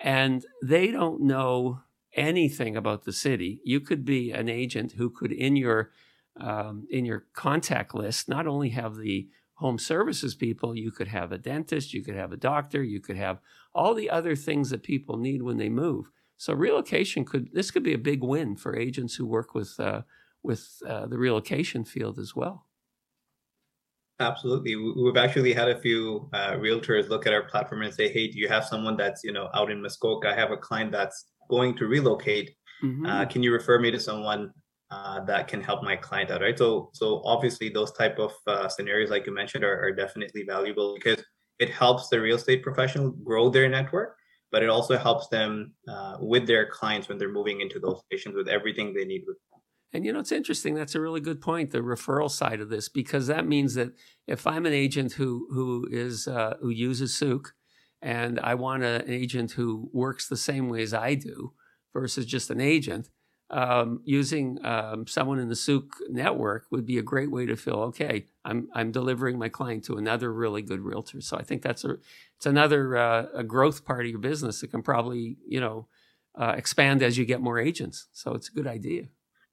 and 0.00 0.44
they 0.62 0.90
don't 0.90 1.22
know 1.22 1.80
anything 2.14 2.76
about 2.76 3.04
the 3.04 3.12
city, 3.12 3.60
you 3.64 3.80
could 3.80 4.04
be 4.04 4.32
an 4.32 4.48
agent 4.48 4.92
who 4.92 5.10
could, 5.10 5.32
in 5.32 5.54
your 5.56 5.90
um, 6.38 6.86
in 6.90 7.06
your 7.06 7.24
contact 7.32 7.94
list, 7.94 8.28
not 8.28 8.46
only 8.46 8.70
have 8.70 8.96
the 8.96 9.28
home 9.56 9.78
services 9.78 10.34
people, 10.34 10.76
you 10.76 10.90
could 10.90 11.08
have 11.08 11.32
a 11.32 11.38
dentist, 11.38 11.92
you 11.92 12.02
could 12.02 12.14
have 12.14 12.32
a 12.32 12.36
doctor, 12.36 12.82
you 12.82 13.00
could 13.00 13.16
have 13.16 13.40
all 13.74 13.94
the 13.94 14.10
other 14.10 14.36
things 14.36 14.70
that 14.70 14.82
people 14.82 15.16
need 15.16 15.42
when 15.42 15.56
they 15.56 15.68
move. 15.68 16.10
So 16.36 16.52
relocation 16.52 17.24
could 17.24 17.52
this 17.52 17.70
could 17.70 17.82
be 17.82 17.94
a 17.94 17.98
big 17.98 18.22
win 18.22 18.56
for 18.56 18.76
agents 18.76 19.14
who 19.14 19.26
work 19.26 19.54
with 19.54 19.78
uh, 19.80 20.02
with 20.42 20.68
uh, 20.86 21.06
the 21.06 21.18
relocation 21.18 21.84
field 21.84 22.18
as 22.18 22.36
well. 22.36 22.66
Absolutely, 24.20 24.76
we've 24.76 25.16
actually 25.16 25.52
had 25.52 25.68
a 25.68 25.78
few 25.78 26.28
uh, 26.32 26.52
realtors 26.52 27.08
look 27.08 27.26
at 27.26 27.32
our 27.32 27.44
platform 27.44 27.82
and 27.82 27.94
say, 27.94 28.12
"Hey, 28.12 28.28
do 28.28 28.38
you 28.38 28.48
have 28.48 28.64
someone 28.64 28.96
that's 28.96 29.24
you 29.24 29.32
know 29.32 29.48
out 29.54 29.70
in 29.70 29.80
Muskoka? 29.80 30.28
I 30.28 30.34
have 30.34 30.50
a 30.50 30.56
client 30.56 30.92
that's 30.92 31.24
going 31.48 31.76
to 31.76 31.86
relocate. 31.86 32.54
Mm-hmm. 32.82 33.06
Uh, 33.06 33.24
can 33.24 33.42
you 33.42 33.52
refer 33.52 33.78
me 33.78 33.90
to 33.90 34.00
someone 34.00 34.52
uh, 34.90 35.24
that 35.24 35.48
can 35.48 35.60
help 35.60 35.82
my 35.82 35.96
client 35.96 36.30
out 36.30 36.40
right? 36.40 36.58
So 36.58 36.90
so 36.92 37.22
obviously 37.24 37.68
those 37.68 37.92
type 37.92 38.18
of 38.18 38.32
uh, 38.46 38.68
scenarios 38.68 39.10
like 39.10 39.26
you 39.26 39.34
mentioned 39.34 39.64
are, 39.64 39.80
are 39.82 39.92
definitely 39.92 40.44
valuable 40.44 40.94
because 40.94 41.24
it 41.58 41.70
helps 41.70 42.08
the 42.08 42.20
real 42.20 42.36
estate 42.36 42.62
professional 42.62 43.10
grow 43.10 43.48
their 43.48 43.68
network 43.68 44.16
but 44.52 44.62
it 44.62 44.68
also 44.68 44.96
helps 44.96 45.28
them 45.28 45.72
uh, 45.88 46.16
with 46.20 46.46
their 46.46 46.66
clients 46.66 47.08
when 47.08 47.18
they're 47.18 47.32
moving 47.32 47.60
into 47.60 47.78
those 47.78 48.00
locations 48.10 48.34
with 48.34 48.48
everything 48.48 48.94
they 48.94 49.04
need 49.04 49.24
with 49.26 49.36
them. 49.50 49.60
And 49.92 50.04
you 50.04 50.12
know 50.12 50.20
it's 50.20 50.32
interesting 50.32 50.74
that's 50.74 50.94
a 50.94 51.00
really 51.00 51.20
good 51.20 51.40
point 51.40 51.70
the 51.70 51.78
referral 51.78 52.30
side 52.30 52.60
of 52.60 52.68
this 52.68 52.88
because 52.88 53.28
that 53.28 53.46
means 53.46 53.74
that 53.74 53.92
if 54.26 54.46
i'm 54.46 54.66
an 54.66 54.72
agent 54.72 55.12
who 55.12 55.46
who 55.50 55.86
is 55.90 56.28
uh, 56.28 56.54
who 56.60 56.70
uses 56.70 57.12
Souqh 57.12 57.46
and 58.02 58.38
i 58.40 58.54
want 58.54 58.82
a, 58.82 59.04
an 59.04 59.10
agent 59.10 59.52
who 59.52 59.88
works 59.92 60.28
the 60.28 60.36
same 60.36 60.68
way 60.68 60.82
as 60.82 60.92
i 60.92 61.14
do 61.14 61.52
versus 61.94 62.26
just 62.26 62.50
an 62.50 62.60
agent 62.60 63.08
um, 63.50 64.00
using 64.04 64.64
um, 64.64 65.06
someone 65.06 65.38
in 65.38 65.48
the 65.48 65.54
Souqh 65.54 65.88
network 66.08 66.66
would 66.70 66.84
be 66.84 66.98
a 66.98 67.02
great 67.02 67.30
way 67.30 67.46
to 67.46 67.56
feel 67.56 67.76
okay. 67.76 68.26
I'm 68.44 68.68
I'm 68.74 68.90
delivering 68.90 69.38
my 69.38 69.48
client 69.48 69.84
to 69.84 69.96
another 69.96 70.32
really 70.32 70.62
good 70.62 70.80
realtor. 70.80 71.20
So 71.20 71.36
I 71.36 71.42
think 71.42 71.62
that's 71.62 71.84
a 71.84 71.96
it's 72.36 72.46
another 72.46 72.96
uh, 72.96 73.26
a 73.34 73.44
growth 73.44 73.84
part 73.84 74.04
of 74.04 74.10
your 74.10 74.18
business 74.18 74.60
that 74.60 74.70
can 74.70 74.82
probably 74.82 75.36
you 75.46 75.60
know 75.60 75.86
uh, 76.34 76.54
expand 76.56 77.02
as 77.02 77.16
you 77.16 77.24
get 77.24 77.40
more 77.40 77.58
agents. 77.58 78.08
So 78.12 78.34
it's 78.34 78.48
a 78.48 78.52
good 78.52 78.66
idea. 78.66 79.04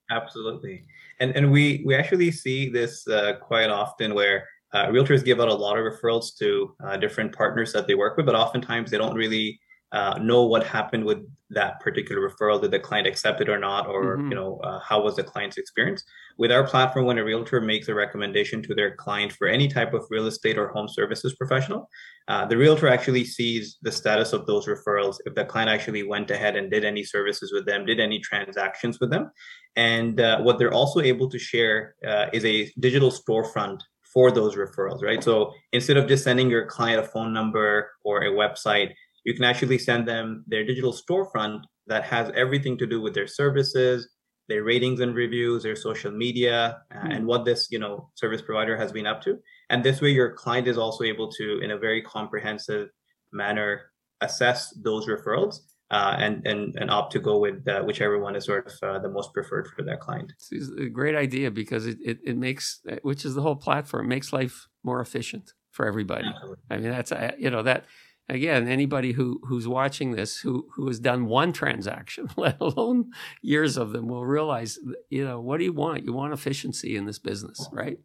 Absolutely, 0.09 0.83
and 1.19 1.31
and 1.35 1.51
we 1.51 1.83
we 1.85 1.95
actually 1.95 2.31
see 2.31 2.69
this 2.69 3.07
uh, 3.07 3.33
quite 3.41 3.69
often 3.69 4.13
where. 4.13 4.47
Uh, 4.75 4.87
realtors 4.87 5.23
give 5.23 5.39
out 5.39 5.49
a 5.49 5.53
lot 5.53 5.77
of 5.77 5.85
referrals 5.85 6.35
to 6.35 6.75
uh, 6.83 6.97
different 6.97 7.31
partners 7.31 7.71
that 7.71 7.85
they 7.85 7.93
work 7.93 8.17
with, 8.17 8.25
but 8.25 8.33
oftentimes 8.33 8.89
they 8.89 8.97
don't 8.97 9.13
really 9.13 9.59
uh, 9.93 10.17
know 10.19 10.43
what 10.43 10.65
happened 10.65 11.05
with 11.05 11.19
that 11.53 11.79
particular 11.79 12.27
referral 12.27 12.59
did 12.59 12.71
the 12.71 12.79
client 12.79 13.07
accept 13.07 13.39
it 13.39 13.47
or 13.47 13.59
not 13.59 13.87
or 13.87 14.17
mm-hmm. 14.17 14.29
you 14.29 14.35
know 14.35 14.59
uh, 14.63 14.79
how 14.79 15.01
was 15.01 15.15
the 15.15 15.23
client's 15.23 15.57
experience? 15.57 16.03
With 16.37 16.51
our 16.51 16.65
platform 16.65 17.05
when 17.05 17.19
a 17.19 17.23
realtor 17.23 17.61
makes 17.61 17.87
a 17.87 17.93
recommendation 17.93 18.63
to 18.63 18.73
their 18.73 18.95
client 18.95 19.33
for 19.33 19.47
any 19.47 19.67
type 19.67 19.93
of 19.93 20.05
real 20.09 20.25
estate 20.25 20.57
or 20.57 20.69
home 20.69 20.87
services 20.87 21.35
professional 21.35 21.87
uh, 22.27 22.45
the 22.45 22.57
realtor 22.57 22.87
actually 22.87 23.25
sees 23.25 23.77
the 23.81 23.91
status 23.91 24.33
of 24.33 24.45
those 24.47 24.65
referrals. 24.65 25.17
If 25.25 25.35
the 25.35 25.45
client 25.45 25.69
actually 25.69 26.03
went 26.03 26.31
ahead 26.31 26.55
and 26.55 26.71
did 26.71 26.85
any 26.85 27.03
services 27.03 27.51
with 27.53 27.65
them 27.65 27.85
did 27.85 27.99
any 27.99 28.19
transactions 28.19 28.99
with 28.99 29.11
them 29.11 29.31
and 29.75 30.19
uh, 30.19 30.41
what 30.41 30.57
they're 30.57 30.73
also 30.73 31.01
able 31.01 31.29
to 31.29 31.37
share 31.37 31.95
uh, 32.07 32.27
is 32.33 32.45
a 32.45 32.71
digital 32.79 33.11
storefront 33.11 33.79
for 34.11 34.31
those 34.31 34.55
referrals 34.55 35.03
right? 35.03 35.23
So 35.23 35.51
instead 35.71 35.97
of 35.97 36.07
just 36.07 36.23
sending 36.23 36.49
your 36.49 36.65
client 36.65 36.99
a 36.99 37.07
phone 37.07 37.31
number 37.31 37.91
or 38.03 38.23
a 38.23 38.31
website 38.31 38.93
you 39.23 39.33
can 39.33 39.43
actually 39.43 39.77
send 39.77 40.07
them 40.07 40.43
their 40.47 40.65
digital 40.65 40.93
storefront 40.93 41.61
that 41.87 42.03
has 42.03 42.31
everything 42.35 42.77
to 42.77 42.85
do 42.85 43.01
with 43.01 43.13
their 43.13 43.27
services 43.27 44.09
their 44.49 44.63
ratings 44.63 44.99
and 44.99 45.15
reviews 45.15 45.63
their 45.63 45.75
social 45.75 46.11
media 46.11 46.77
mm-hmm. 46.93 47.11
and 47.11 47.25
what 47.25 47.45
this 47.45 47.67
you 47.71 47.79
know 47.79 48.09
service 48.15 48.41
provider 48.41 48.75
has 48.77 48.91
been 48.91 49.07
up 49.07 49.21
to 49.21 49.37
and 49.69 49.83
this 49.83 50.01
way 50.01 50.09
your 50.09 50.33
client 50.33 50.67
is 50.67 50.77
also 50.77 51.03
able 51.03 51.31
to 51.31 51.59
in 51.59 51.71
a 51.71 51.77
very 51.77 52.01
comprehensive 52.01 52.89
manner 53.31 53.81
assess 54.21 54.73
those 54.83 55.07
referrals 55.07 55.59
uh, 55.91 56.15
and 56.17 56.45
and 56.47 56.75
and 56.79 56.89
opt 56.89 57.11
to 57.11 57.19
go 57.19 57.37
with 57.37 57.67
uh, 57.67 57.81
whichever 57.83 58.19
one 58.19 58.35
is 58.35 58.45
sort 58.45 58.65
of 58.65 58.73
uh, 58.81 58.99
the 58.99 59.09
most 59.09 59.31
preferred 59.33 59.67
for 59.67 59.83
that 59.83 59.99
client. 59.99 60.33
It's 60.51 60.69
a 60.69 60.89
great 60.89 61.15
idea 61.15 61.51
because 61.51 61.85
it, 61.85 61.97
it, 62.03 62.17
it 62.23 62.37
makes 62.37 62.81
which 63.03 63.25
is 63.25 63.35
the 63.35 63.41
whole 63.41 63.55
platform 63.55 64.07
makes 64.07 64.33
life 64.33 64.67
more 64.83 65.01
efficient 65.01 65.53
for 65.71 65.85
everybody. 65.85 66.25
Absolutely. 66.27 66.63
I 66.71 66.77
mean 66.77 66.91
that's 66.91 67.13
you 67.37 67.51
know 67.51 67.61
that 67.63 67.85
again, 68.29 68.67
anybody 68.67 69.11
who 69.13 69.39
who's 69.43 69.67
watching 69.67 70.11
this 70.11 70.39
who 70.39 70.67
who 70.75 70.87
has 70.87 70.99
done 70.99 71.25
one 71.25 71.53
transaction, 71.53 72.29
let 72.37 72.59
alone 72.59 73.11
years 73.41 73.77
of 73.77 73.91
them, 73.91 74.07
will 74.07 74.25
realize, 74.25 74.79
you 75.09 75.25
know, 75.25 75.39
what 75.39 75.57
do 75.57 75.63
you 75.63 75.73
want? 75.73 76.05
You 76.05 76.13
want 76.13 76.33
efficiency 76.33 76.95
in 76.95 77.05
this 77.05 77.19
business, 77.19 77.67
right? 77.71 77.99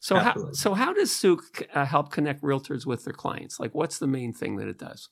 So 0.00 0.16
Absolutely. 0.16 0.50
how 0.50 0.52
so 0.54 0.74
how 0.74 0.92
does 0.92 1.10
Souqh 1.10 1.66
uh, 1.74 1.84
help 1.84 2.12
connect 2.12 2.42
realtors 2.42 2.86
with 2.86 3.04
their 3.04 3.14
clients? 3.14 3.58
Like, 3.58 3.74
what's 3.74 3.98
the 3.98 4.06
main 4.06 4.32
thing 4.32 4.56
that 4.56 4.68
it 4.68 4.78
does? 4.78 5.08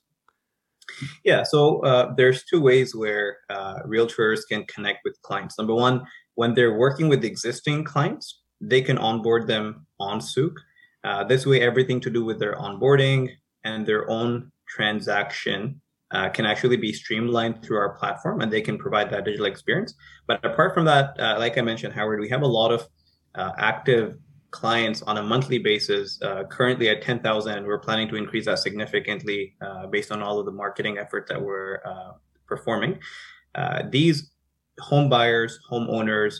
Yeah, 1.25 1.43
so 1.43 1.81
uh, 1.81 2.13
there's 2.15 2.45
two 2.45 2.61
ways 2.61 2.95
where 2.95 3.39
uh, 3.49 3.79
realtors 3.85 4.39
can 4.49 4.63
connect 4.65 4.99
with 5.03 5.21
clients. 5.21 5.57
Number 5.57 5.73
one, 5.73 6.05
when 6.35 6.53
they're 6.53 6.77
working 6.77 7.09
with 7.09 7.25
existing 7.25 7.83
clients, 7.83 8.41
they 8.61 8.81
can 8.81 8.97
onboard 8.97 9.47
them 9.47 9.85
on 9.99 10.19
Souqh. 10.19 10.55
Uh, 11.03 11.25
this 11.25 11.45
way, 11.45 11.61
everything 11.61 11.99
to 12.01 12.09
do 12.09 12.23
with 12.23 12.39
their 12.39 12.55
onboarding, 12.55 13.29
and 13.63 13.85
their 13.85 14.09
own 14.09 14.51
transaction 14.67 15.81
uh, 16.11 16.29
can 16.29 16.45
actually 16.45 16.77
be 16.77 16.93
streamlined 16.93 17.63
through 17.63 17.77
our 17.77 17.97
platform 17.97 18.41
and 18.41 18.51
they 18.51 18.61
can 18.61 18.77
provide 18.77 19.09
that 19.09 19.25
digital 19.25 19.45
experience. 19.45 19.93
But 20.27 20.43
apart 20.45 20.73
from 20.73 20.85
that, 20.85 21.19
uh, 21.19 21.35
like 21.37 21.57
I 21.57 21.61
mentioned, 21.61 21.93
Howard, 21.93 22.19
we 22.19 22.29
have 22.29 22.43
a 22.43 22.47
lot 22.47 22.71
of 22.71 22.87
uh, 23.35 23.51
active 23.57 24.15
clients 24.51 25.01
on 25.01 25.17
a 25.17 25.23
monthly 25.23 25.57
basis, 25.57 26.21
uh, 26.21 26.43
currently 26.49 26.87
at 26.89 27.01
10,000. 27.01 27.65
We're 27.65 27.79
planning 27.79 28.07
to 28.09 28.15
increase 28.15 28.45
that 28.45 28.59
significantly 28.59 29.55
uh, 29.61 29.87
based 29.87 30.11
on 30.11 30.21
all 30.21 30.39
of 30.39 30.45
the 30.45 30.51
marketing 30.51 30.97
efforts 30.97 31.29
that 31.29 31.41
we're 31.41 31.81
uh, 31.85 32.13
performing. 32.47 32.99
these 33.91 34.31
home 34.79 35.09
buyers, 35.09 35.59
homeowners, 35.69 36.35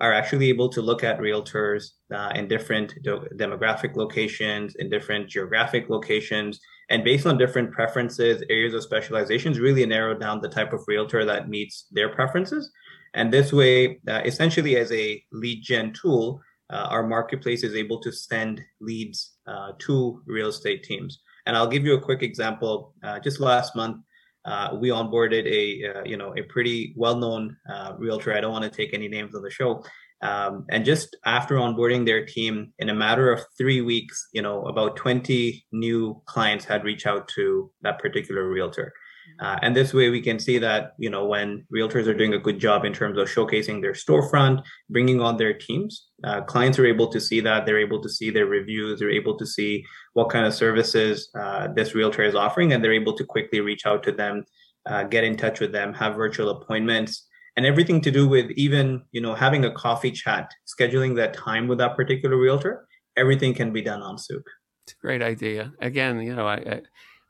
are 0.00 0.12
actually 0.12 0.48
able 0.48 0.68
to 0.70 0.80
look 0.80 1.04
at 1.04 1.18
realtors 1.18 1.90
uh, 2.14 2.32
in 2.34 2.48
different 2.48 2.94
do- 3.02 3.26
demographic 3.36 3.96
locations, 3.96 4.74
in 4.76 4.88
different 4.88 5.28
geographic 5.28 5.90
locations, 5.90 6.60
and 6.88 7.04
based 7.04 7.26
on 7.26 7.38
different 7.38 7.70
preferences, 7.70 8.42
areas 8.48 8.74
of 8.74 8.82
specializations, 8.82 9.60
really 9.60 9.84
narrow 9.86 10.18
down 10.18 10.40
the 10.40 10.48
type 10.48 10.72
of 10.72 10.80
realtor 10.88 11.24
that 11.24 11.48
meets 11.48 11.86
their 11.92 12.08
preferences. 12.08 12.70
And 13.14 13.32
this 13.32 13.52
way, 13.52 14.00
uh, 14.08 14.22
essentially, 14.24 14.76
as 14.76 14.90
a 14.92 15.22
lead 15.32 15.62
gen 15.62 15.92
tool, 15.92 16.40
uh, 16.70 16.86
our 16.90 17.06
marketplace 17.06 17.62
is 17.64 17.74
able 17.74 18.00
to 18.00 18.12
send 18.12 18.60
leads 18.80 19.36
uh, 19.46 19.72
to 19.80 20.22
real 20.26 20.48
estate 20.48 20.82
teams. 20.84 21.20
And 21.46 21.56
I'll 21.56 21.66
give 21.66 21.84
you 21.84 21.94
a 21.94 22.00
quick 22.00 22.22
example. 22.22 22.94
Uh, 23.02 23.18
just 23.18 23.40
last 23.40 23.74
month, 23.74 23.98
uh, 24.44 24.76
we 24.80 24.88
onboarded 24.88 25.46
a 25.46 25.98
uh, 25.98 26.04
you 26.04 26.16
know 26.16 26.34
a 26.36 26.42
pretty 26.42 26.94
well-known 26.96 27.56
uh, 27.72 27.94
realtor. 27.98 28.34
I 28.34 28.40
don't 28.40 28.52
want 28.52 28.64
to 28.64 28.70
take 28.70 28.94
any 28.94 29.08
names 29.08 29.34
on 29.34 29.42
the 29.42 29.50
show. 29.50 29.84
Um, 30.22 30.66
and 30.68 30.84
just 30.84 31.16
after 31.24 31.54
onboarding 31.54 32.04
their 32.04 32.26
team, 32.26 32.72
in 32.78 32.90
a 32.90 32.94
matter 32.94 33.32
of 33.32 33.40
three 33.56 33.80
weeks, 33.80 34.28
you 34.34 34.42
know, 34.42 34.62
about 34.66 34.96
20 34.96 35.64
new 35.72 36.20
clients 36.26 36.66
had 36.66 36.84
reached 36.84 37.06
out 37.06 37.26
to 37.36 37.70
that 37.80 37.98
particular 37.98 38.48
realtor. 38.48 38.92
Uh, 39.40 39.58
and 39.62 39.74
this 39.74 39.94
way 39.94 40.10
we 40.10 40.20
can 40.20 40.38
see 40.38 40.58
that, 40.58 40.92
you 40.98 41.08
know, 41.08 41.24
when 41.24 41.64
realtors 41.74 42.06
are 42.06 42.14
doing 42.14 42.34
a 42.34 42.38
good 42.38 42.58
job 42.58 42.84
in 42.84 42.92
terms 42.92 43.16
of 43.18 43.26
showcasing 43.26 43.80
their 43.80 43.92
storefront, 43.92 44.62
bringing 44.90 45.20
on 45.20 45.38
their 45.38 45.54
teams, 45.54 46.08
uh, 46.24 46.42
clients 46.42 46.78
are 46.78 46.84
able 46.84 47.08
to 47.08 47.18
see 47.18 47.40
that. 47.40 47.64
They're 47.64 47.80
able 47.80 48.02
to 48.02 48.08
see 48.08 48.30
their 48.30 48.46
reviews. 48.46 49.00
They're 49.00 49.10
able 49.10 49.38
to 49.38 49.46
see 49.46 49.84
what 50.12 50.28
kind 50.28 50.44
of 50.44 50.52
services 50.52 51.30
uh, 51.38 51.68
this 51.74 51.94
realtor 51.94 52.22
is 52.22 52.34
offering, 52.34 52.72
and 52.72 52.84
they're 52.84 52.92
able 52.92 53.16
to 53.16 53.24
quickly 53.24 53.60
reach 53.60 53.86
out 53.86 54.02
to 54.02 54.12
them, 54.12 54.44
uh, 54.86 55.04
get 55.04 55.24
in 55.24 55.36
touch 55.36 55.58
with 55.58 55.72
them, 55.72 55.94
have 55.94 56.16
virtual 56.16 56.50
appointments, 56.50 57.26
and 57.56 57.64
everything 57.64 58.00
to 58.02 58.10
do 58.10 58.28
with 58.28 58.50
even, 58.52 59.02
you 59.12 59.22
know, 59.22 59.34
having 59.34 59.64
a 59.64 59.72
coffee 59.72 60.10
chat, 60.10 60.52
scheduling 60.66 61.16
that 61.16 61.32
time 61.32 61.66
with 61.66 61.78
that 61.78 61.96
particular 61.96 62.36
realtor. 62.36 62.86
Everything 63.16 63.54
can 63.54 63.72
be 63.72 63.82
done 63.82 64.02
on 64.02 64.16
Souqh. 64.16 64.42
It's 64.84 64.92
a 64.92 65.00
great 65.00 65.22
idea. 65.22 65.72
Again, 65.80 66.20
you 66.20 66.34
know, 66.34 66.46
I, 66.46 66.56
I 66.56 66.82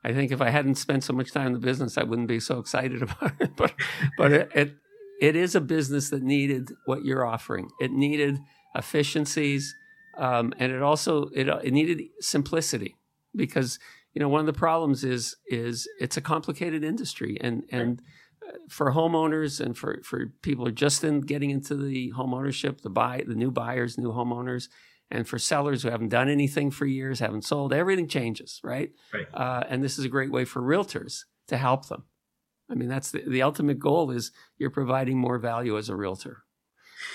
I 0.03 0.13
think 0.13 0.31
if 0.31 0.41
I 0.41 0.49
hadn't 0.49 0.75
spent 0.75 1.03
so 1.03 1.13
much 1.13 1.31
time 1.31 1.47
in 1.47 1.53
the 1.53 1.59
business, 1.59 1.97
I 1.97 2.03
wouldn't 2.03 2.27
be 2.27 2.39
so 2.39 2.59
excited 2.59 3.01
about 3.03 3.33
it. 3.39 3.55
But 3.55 3.73
but 4.17 4.31
it, 4.31 4.51
it, 4.53 4.75
it 5.21 5.35
is 5.35 5.55
a 5.55 5.61
business 5.61 6.09
that 6.09 6.23
needed 6.23 6.71
what 6.85 7.05
you're 7.05 7.25
offering. 7.25 7.69
It 7.79 7.91
needed 7.91 8.39
efficiencies, 8.75 9.75
um, 10.17 10.53
and 10.57 10.71
it 10.71 10.81
also 10.81 11.29
it, 11.35 11.47
it 11.47 11.71
needed 11.71 12.01
simplicity 12.19 12.95
because 13.35 13.79
you 14.13 14.19
know 14.19 14.29
one 14.29 14.41
of 14.41 14.45
the 14.45 14.53
problems 14.53 15.03
is 15.03 15.35
is 15.47 15.87
it's 15.99 16.17
a 16.17 16.21
complicated 16.21 16.83
industry 16.83 17.37
and 17.41 17.63
and 17.71 18.01
for 18.69 18.91
homeowners 18.91 19.59
and 19.59 19.77
for 19.77 20.01
for 20.03 20.27
people 20.41 20.65
who 20.65 20.69
are 20.69 20.73
just 20.73 21.03
in 21.03 21.21
getting 21.21 21.49
into 21.49 21.75
the 21.75 22.09
home 22.09 22.33
ownership 22.33 22.81
the 22.81 22.89
buy 22.89 23.23
the 23.25 23.35
new 23.35 23.51
buyers 23.51 23.97
new 23.97 24.11
homeowners 24.11 24.67
and 25.11 25.27
for 25.27 25.37
sellers 25.37 25.83
who 25.83 25.89
haven't 25.89 26.09
done 26.09 26.29
anything 26.29 26.71
for 26.71 26.85
years, 26.85 27.19
haven't 27.19 27.43
sold, 27.43 27.73
everything 27.73 28.07
changes, 28.07 28.59
right? 28.63 28.91
right. 29.13 29.27
Uh, 29.33 29.63
and 29.67 29.83
this 29.83 29.99
is 29.99 30.05
a 30.05 30.09
great 30.09 30.31
way 30.31 30.45
for 30.45 30.61
realtors 30.61 31.25
to 31.49 31.57
help 31.57 31.87
them. 31.87 32.05
I 32.69 32.75
mean, 32.75 32.87
that's 32.87 33.11
the, 33.11 33.21
the 33.27 33.41
ultimate 33.41 33.79
goal 33.79 34.11
is 34.11 34.31
you're 34.57 34.69
providing 34.69 35.17
more 35.17 35.37
value 35.37 35.77
as 35.77 35.89
a 35.89 35.95
realtor. 35.95 36.43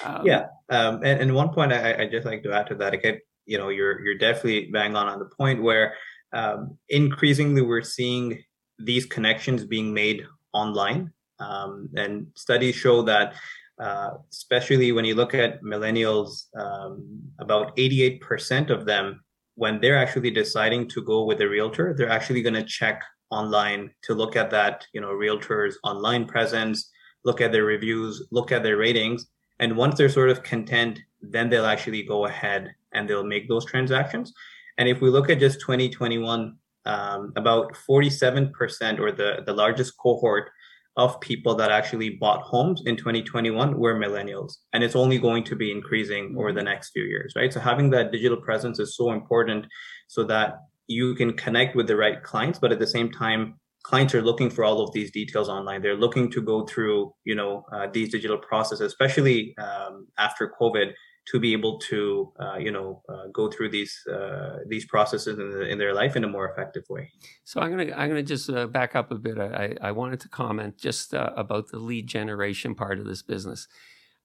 Um, 0.04 0.26
yeah, 0.26 0.46
um, 0.68 0.96
and, 0.96 1.20
and 1.22 1.34
one 1.34 1.48
point 1.48 1.72
I, 1.72 2.02
I 2.02 2.06
just 2.06 2.26
like 2.26 2.42
to 2.42 2.52
add 2.52 2.66
to 2.66 2.74
that 2.76 2.92
again, 2.92 3.20
you 3.46 3.56
know, 3.56 3.68
you're 3.68 4.00
you're 4.04 4.18
definitely 4.18 4.68
bang 4.72 4.96
on 4.96 5.06
on 5.06 5.20
the 5.20 5.30
point 5.38 5.62
where 5.62 5.94
um, 6.32 6.76
increasingly 6.88 7.62
we're 7.62 7.82
seeing 7.82 8.42
these 8.78 9.06
connections 9.06 9.64
being 9.64 9.94
made 9.94 10.26
online, 10.52 11.12
um, 11.38 11.88
and 11.96 12.26
studies 12.34 12.74
show 12.74 13.02
that 13.02 13.34
uh, 13.78 14.10
especially 14.32 14.92
when 14.92 15.04
you 15.04 15.14
look 15.14 15.34
at 15.34 15.62
millennials, 15.62 16.46
um, 16.58 17.20
about 17.38 17.76
88% 17.76 18.70
of 18.70 18.86
them, 18.86 19.22
when 19.54 19.80
they're 19.80 19.98
actually 19.98 20.30
deciding 20.30 20.88
to 20.88 21.02
go 21.02 21.24
with 21.24 21.40
a 21.40 21.48
realtor, 21.48 21.94
they're 21.96 22.10
actually 22.10 22.42
going 22.42 22.54
to 22.54 22.64
check 22.64 23.02
online 23.30 23.90
to 24.04 24.14
look 24.14 24.36
at 24.36 24.50
that, 24.50 24.86
you 24.92 25.00
know, 25.00 25.12
realtor's 25.12 25.78
online 25.82 26.26
presence, 26.26 26.90
look 27.24 27.40
at 27.40 27.52
their 27.52 27.64
reviews, 27.64 28.26
look 28.30 28.52
at 28.52 28.62
their 28.62 28.76
ratings. 28.76 29.26
And 29.58 29.76
once 29.76 29.96
they're 29.96 30.08
sort 30.08 30.30
of 30.30 30.42
content, 30.42 31.00
then 31.20 31.48
they'll 31.48 31.66
actually 31.66 32.02
go 32.02 32.26
ahead 32.26 32.74
and 32.92 33.08
they'll 33.08 33.24
make 33.24 33.48
those 33.48 33.64
transactions. 33.64 34.32
And 34.78 34.88
if 34.88 35.00
we 35.00 35.10
look 35.10 35.30
at 35.30 35.40
just 35.40 35.60
2021, 35.60 36.56
um, 36.84 37.32
about 37.34 37.74
47% 37.88 39.00
or 39.00 39.10
the, 39.10 39.42
the 39.44 39.52
largest 39.52 39.96
cohort 39.98 40.50
of 40.96 41.20
people 41.20 41.54
that 41.54 41.70
actually 41.70 42.10
bought 42.10 42.40
homes 42.42 42.82
in 42.86 42.96
2021 42.96 43.78
were 43.78 43.94
millennials 43.94 44.54
and 44.72 44.82
it's 44.82 44.96
only 44.96 45.18
going 45.18 45.44
to 45.44 45.54
be 45.54 45.70
increasing 45.70 46.34
over 46.38 46.52
the 46.52 46.62
next 46.62 46.90
few 46.90 47.04
years 47.04 47.34
right? 47.36 47.52
So 47.52 47.60
having 47.60 47.90
that 47.90 48.12
digital 48.12 48.38
presence 48.38 48.78
is 48.78 48.96
so 48.96 49.12
important 49.12 49.66
so 50.08 50.24
that 50.24 50.60
you 50.86 51.14
can 51.14 51.32
connect 51.34 51.76
with 51.76 51.86
the 51.86 51.96
right 51.96 52.22
clients 52.22 52.58
but 52.58 52.72
at 52.72 52.78
the 52.78 52.86
same 52.86 53.10
time 53.10 53.54
clients 53.86 54.16
are 54.16 54.22
looking 54.22 54.50
for 54.50 54.64
all 54.64 54.80
of 54.80 54.92
these 54.92 55.12
details 55.12 55.48
online. 55.48 55.80
They're 55.80 55.94
looking 55.96 56.28
to 56.32 56.42
go 56.42 56.66
through 56.66 57.14
you 57.24 57.34
know 57.34 57.64
uh, 57.72 57.86
these 57.92 58.10
digital 58.10 58.38
processes 58.38 58.86
especially 58.86 59.56
um, 59.58 60.08
after 60.18 60.52
covid 60.60 60.92
to 61.26 61.40
be 61.40 61.52
able 61.52 61.78
to 61.78 62.32
uh, 62.38 62.56
you 62.56 62.70
know 62.70 63.02
uh, 63.08 63.26
go 63.32 63.50
through 63.50 63.70
these 63.70 64.02
uh, 64.06 64.58
these 64.66 64.86
processes 64.86 65.38
in, 65.38 65.50
the, 65.50 65.62
in, 65.62 65.78
their 65.78 65.92
life 65.92 66.16
in 66.16 66.24
a 66.24 66.28
more 66.28 66.48
effective 66.48 66.84
way. 66.88 67.10
So 67.44 67.60
I'm 67.60 67.70
gonna 67.70 67.92
I'm 67.94 68.08
gonna 68.08 68.22
just 68.22 68.48
uh, 68.48 68.66
back 68.66 68.94
up 68.94 69.10
a 69.10 69.16
bit. 69.16 69.38
I, 69.38 69.74
I 69.80 69.92
wanted 69.92 70.20
to 70.20 70.28
comment 70.28 70.78
just 70.78 71.14
uh, 71.14 71.32
about 71.36 71.68
the 71.68 71.78
lead 71.78 72.06
generation 72.06 72.74
part 72.74 72.98
of 72.98 73.06
this 73.06 73.22
business. 73.22 73.66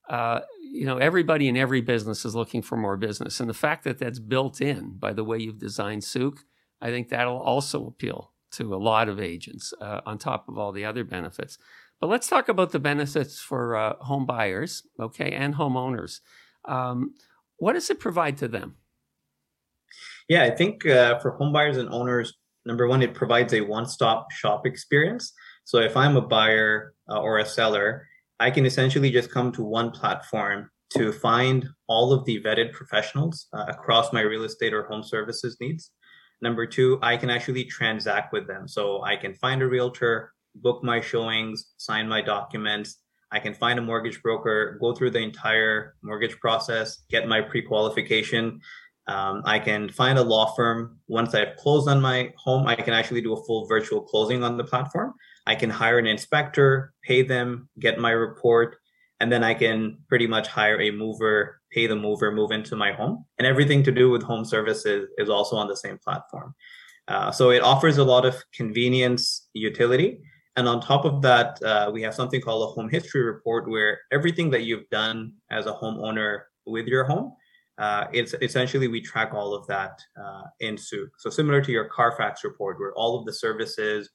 Uh, 0.10 0.42
you 0.62 0.86
know, 0.86 0.98
everybody 0.98 1.48
in 1.48 1.58
every 1.58 1.82
business 1.82 2.26
is 2.26 2.36
looking 2.36 2.62
for 2.62 2.78
more 2.78 2.98
business, 2.98 3.40
and 3.40 3.50
the 3.50 3.56
fact 3.56 3.84
that 3.84 3.98
that's 3.98 4.20
built 4.20 4.62
in 4.62 4.98
by 4.98 5.14
the 5.14 5.24
way 5.24 5.40
you've 5.40 5.60
designed 5.60 6.04
Souqh, 6.04 6.40
I 6.82 6.90
think 6.90 7.10
that'll 7.10 7.40
also 7.40 7.88
appeal 7.88 8.32
to 8.52 8.76
a 8.76 8.78
lot 8.78 9.08
of 9.08 9.20
agents 9.20 9.74
on 9.80 10.18
top 10.18 10.50
of 10.50 10.58
all 10.58 10.74
the 10.74 10.84
other 10.84 11.06
benefits. 11.06 11.58
But 12.02 12.08
let's 12.08 12.28
talk 12.28 12.50
about 12.50 12.72
the 12.72 12.80
benefits 12.80 13.40
for 13.40 13.96
home 14.02 14.26
buyers, 14.26 14.84
okay, 15.00 15.32
and 15.32 15.56
homeowners. 15.56 16.20
Um, 16.66 17.16
what 17.58 17.74
does 17.74 17.90
it 17.90 18.00
provide 18.00 18.38
to 18.38 18.48
them? 18.48 18.76
Yeah, 20.28 20.44
I 20.44 20.52
think 20.52 20.86
uh, 20.86 21.20
for 21.20 21.38
homebuyers 21.38 21.78
and 21.78 21.90
owners, 21.90 22.34
number 22.66 22.88
one, 22.88 23.02
it 23.02 23.14
provides 23.14 23.54
a 23.54 23.62
one-stop 23.62 24.32
shop 24.32 24.66
experience. 24.66 25.34
So 25.66 25.80
if 25.80 25.96
I'm 25.98 26.18
a 26.18 26.22
buyer 26.22 26.94
uh, 27.10 27.20
or 27.20 27.40
a 27.40 27.46
seller, 27.46 28.08
I 28.40 28.50
can 28.50 28.66
essentially 28.66 29.12
just 29.12 29.32
come 29.32 29.52
to 29.54 29.64
one 29.64 29.92
platform 29.92 30.70
to 30.98 31.12
find 31.12 31.68
all 31.88 32.12
of 32.12 32.26
the 32.26 32.42
vetted 32.42 32.74
professionals 32.74 33.48
uh, 33.54 33.66
across 33.68 34.12
my 34.12 34.22
real 34.22 34.44
estate 34.44 34.74
or 34.74 34.84
home 34.84 35.04
services 35.04 35.58
needs. 35.62 35.92
Number 36.42 36.66
two, 36.66 36.98
I 37.02 37.18
can 37.18 37.30
actually 37.30 37.66
transact 37.66 38.34
with 38.34 38.48
them. 38.48 38.68
So 38.68 39.04
I 39.04 39.16
can 39.16 39.34
find 39.36 39.62
a 39.62 39.68
realtor, 39.68 40.34
book 40.56 40.84
my 40.84 41.00
showings, 41.00 41.74
sign 41.78 42.10
my 42.10 42.22
documents, 42.22 42.98
I 43.32 43.40
can 43.40 43.54
find 43.54 43.80
a 43.80 43.82
mortgage 43.82 44.22
broker, 44.22 44.78
go 44.82 44.94
through 44.94 45.12
the 45.12 45.20
entire 45.20 45.96
mortgage 46.02 46.40
process, 46.40 47.00
get 47.10 47.28
my 47.28 47.42
pre 47.42 47.62
qualification. 47.62 48.60
Um, 49.08 49.42
I 49.46 49.60
can 49.60 49.90
find 49.90 50.18
a 50.20 50.24
law 50.24 50.54
firm. 50.54 51.00
Once 51.08 51.34
I've 51.34 51.56
closed 51.58 51.90
on 51.90 52.02
my 52.02 52.34
home, 52.38 52.68
I 52.68 52.76
can 52.76 52.94
actually 52.94 53.22
do 53.22 53.34
a 53.34 53.44
full 53.46 53.68
virtual 53.68 54.02
closing 54.02 54.44
on 54.44 54.58
the 54.58 54.64
platform. 54.64 55.14
I 55.48 55.56
can 55.56 55.70
hire 55.70 55.98
an 55.98 56.06
inspector, 56.06 56.94
pay 57.04 57.24
them, 57.24 57.70
get 57.80 58.00
my 58.00 58.12
report, 58.12 58.78
and 59.20 59.32
then 59.32 59.44
I 59.44 59.54
can 59.54 59.98
pretty 60.08 60.28
much 60.28 60.48
hire 60.48 60.80
a 60.80 60.92
mover, 60.92 61.62
pay 61.72 61.88
the 61.88 61.96
mover, 61.96 62.32
move 62.32 62.52
into 62.52 62.76
my 62.76 62.92
home. 62.92 63.26
And 63.38 63.48
everything 63.48 63.84
to 63.84 63.92
do 63.92 64.10
with 64.10 64.24
home 64.24 64.46
services 64.46 65.10
is 65.18 65.30
also 65.30 65.56
on 65.56 65.68
the 65.68 65.76
same 65.76 65.98
platform. 65.98 66.54
Uh, 67.08 67.32
so 67.32 67.50
it 67.50 67.62
offers 67.62 67.98
a 67.98 68.04
lot 68.04 68.26
of 68.26 68.36
convenience, 68.54 69.48
utility, 69.54 70.22
and 70.58 70.68
on 70.68 70.82
top 70.82 71.06
of 71.06 71.22
that, 71.22 71.62
uh, 71.64 71.90
we 71.94 72.02
have 72.02 72.14
something 72.14 72.42
called 72.42 72.70
a 72.70 72.74
home 72.74 72.90
history 72.90 73.24
report 73.24 73.70
where 73.70 74.00
everything 74.12 74.50
that 74.52 74.64
you've 74.64 74.90
done 74.90 75.34
as 75.50 75.66
a 75.66 75.74
homeowner 75.74 76.42
with 76.66 76.88
your 76.88 77.06
home, 77.06 77.34
uh, 77.78 78.08
it's 78.12 78.36
essentially 78.42 78.88
we 78.88 79.02
track 79.02 79.34
all 79.34 79.54
of 79.54 79.66
that 79.68 80.00
uh, 80.22 80.44
in 80.60 80.76
Souqh. 80.76 81.10
So 81.18 81.30
similar 81.30 81.62
to 81.62 81.72
your 81.72 81.86
Carfax 81.86 82.44
report, 82.44 82.80
where 82.80 82.94
all 82.94 83.18
of 83.18 83.26
the 83.26 83.34
services, 83.34 84.10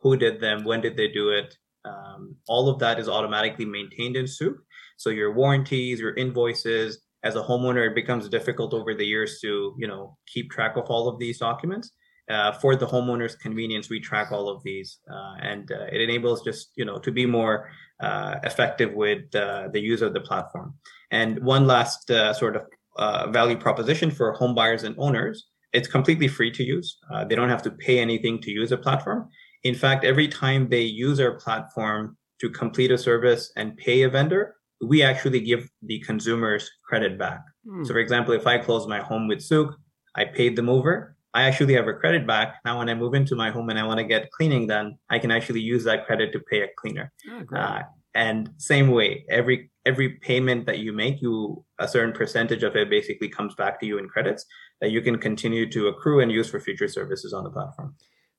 who 0.00 0.16
did 0.16 0.40
them, 0.40 0.64
when 0.64 0.80
did 0.80 0.96
they 0.96 1.08
do 1.08 1.30
it, 1.30 1.56
um, 1.84 2.36
all 2.48 2.68
of 2.68 2.78
that 2.78 2.98
is 2.98 3.08
automatically 3.08 3.66
maintained 3.66 4.16
in 4.16 4.24
Souqh. 4.24 4.56
So 4.96 5.10
your 5.10 5.32
warranties, 5.32 6.00
your 6.00 6.14
invoices, 6.14 7.02
as 7.22 7.36
a 7.36 7.42
homeowner, 7.42 7.88
it 7.88 7.94
becomes 7.94 8.28
difficult 8.28 8.74
over 8.74 8.94
the 8.94 9.06
years 9.06 9.40
to 9.40 9.74
you 9.78 9.86
know 9.86 10.16
keep 10.26 10.50
track 10.50 10.76
of 10.76 10.86
all 10.86 11.06
of 11.06 11.18
these 11.18 11.38
documents 11.38 11.92
uh, 12.30 12.52
for 12.52 12.76
the 12.76 12.86
homeowner's 12.86 13.36
convenience, 13.36 13.90
we 13.90 14.00
track 14.00 14.30
all 14.32 14.48
of 14.48 14.62
these, 14.62 14.98
uh, 15.10 15.34
and 15.40 15.70
uh, 15.72 15.86
it 15.92 16.00
enables 16.00 16.42
just 16.42 16.70
you 16.76 16.84
know 16.84 16.98
to 16.98 17.10
be 17.10 17.26
more 17.26 17.70
uh, 18.00 18.36
effective 18.44 18.92
with 18.94 19.34
uh, 19.34 19.68
the 19.72 19.80
use 19.80 20.02
of 20.02 20.12
the 20.12 20.20
platform. 20.20 20.74
And 21.10 21.40
one 21.40 21.66
last 21.66 22.10
uh, 22.10 22.32
sort 22.32 22.56
of 22.56 23.32
value 23.32 23.56
proposition 23.56 24.10
for 24.10 24.32
home 24.32 24.54
buyers 24.54 24.84
and 24.84 24.94
owners: 24.98 25.48
it's 25.72 25.88
completely 25.88 26.28
free 26.28 26.52
to 26.52 26.62
use. 26.62 26.98
they 27.28 27.34
don't 27.34 27.48
have 27.48 27.62
to 27.62 27.70
pay 27.70 27.98
anything 27.98 28.40
to 28.42 28.50
use 28.50 28.72
a 28.72 28.76
platform. 28.76 29.28
In 29.64 29.74
fact, 29.74 30.04
every 30.04 30.28
time 30.28 30.68
they 30.68 30.82
use 30.82 31.20
our 31.20 31.32
platform 31.32 32.16
to 32.40 32.50
complete 32.50 32.90
a 32.90 32.98
service 32.98 33.52
and 33.56 33.76
pay 33.76 34.02
a 34.02 34.08
vendor, 34.08 34.56
we 34.80 35.02
actually 35.02 35.40
give 35.40 35.70
the 35.82 36.00
consumers 36.00 36.68
credit 36.88 37.16
back. 37.18 37.40
Mm. 37.66 37.86
So, 37.86 37.92
for 37.92 38.00
example, 38.00 38.34
if 38.34 38.46
I 38.46 38.58
close 38.58 38.88
my 38.88 39.00
home 39.00 39.28
with 39.28 39.38
Souqh, 39.38 39.72
I 40.16 40.24
paid 40.24 40.56
the 40.56 40.62
mover 40.62 41.16
I 41.34 41.44
actually 41.44 41.74
have 41.74 41.88
a 41.88 41.94
credit 41.94 42.26
back. 42.26 42.56
Now, 42.64 42.78
when 42.78 42.88
I 42.88 42.94
move 42.94 43.14
into 43.14 43.34
my 43.34 43.50
home 43.50 43.70
and 43.70 43.78
I 43.78 43.86
want 43.86 43.98
to 43.98 44.04
get 44.04 44.30
cleaning 44.30 44.66
done, 44.66 44.98
I 45.08 45.18
can 45.18 45.30
actually 45.30 45.60
use 45.60 45.84
that 45.84 46.06
credit 46.06 46.32
to 46.32 46.40
pay 46.40 46.62
a 46.62 46.68
cleaner. 46.76 47.12
Oh, 47.30 47.56
uh, 47.56 47.82
and 48.14 48.50
same 48.58 48.90
way, 48.90 49.24
every 49.30 49.70
every 49.86 50.10
payment 50.10 50.66
that 50.66 50.78
you 50.78 50.92
make, 50.92 51.22
you 51.22 51.64
a 51.78 51.88
certain 51.88 52.12
percentage 52.12 52.62
of 52.62 52.76
it 52.76 52.90
basically 52.90 53.28
comes 53.28 53.54
back 53.54 53.80
to 53.80 53.86
you 53.86 53.98
in 53.98 54.08
credits 54.08 54.44
that 54.80 54.90
you 54.90 55.00
can 55.00 55.18
continue 55.18 55.68
to 55.70 55.88
accrue 55.88 56.20
and 56.20 56.30
use 56.30 56.50
for 56.50 56.60
future 56.60 56.88
services 56.88 57.32
on 57.32 57.44
the 57.44 57.50
platform. 57.50 57.94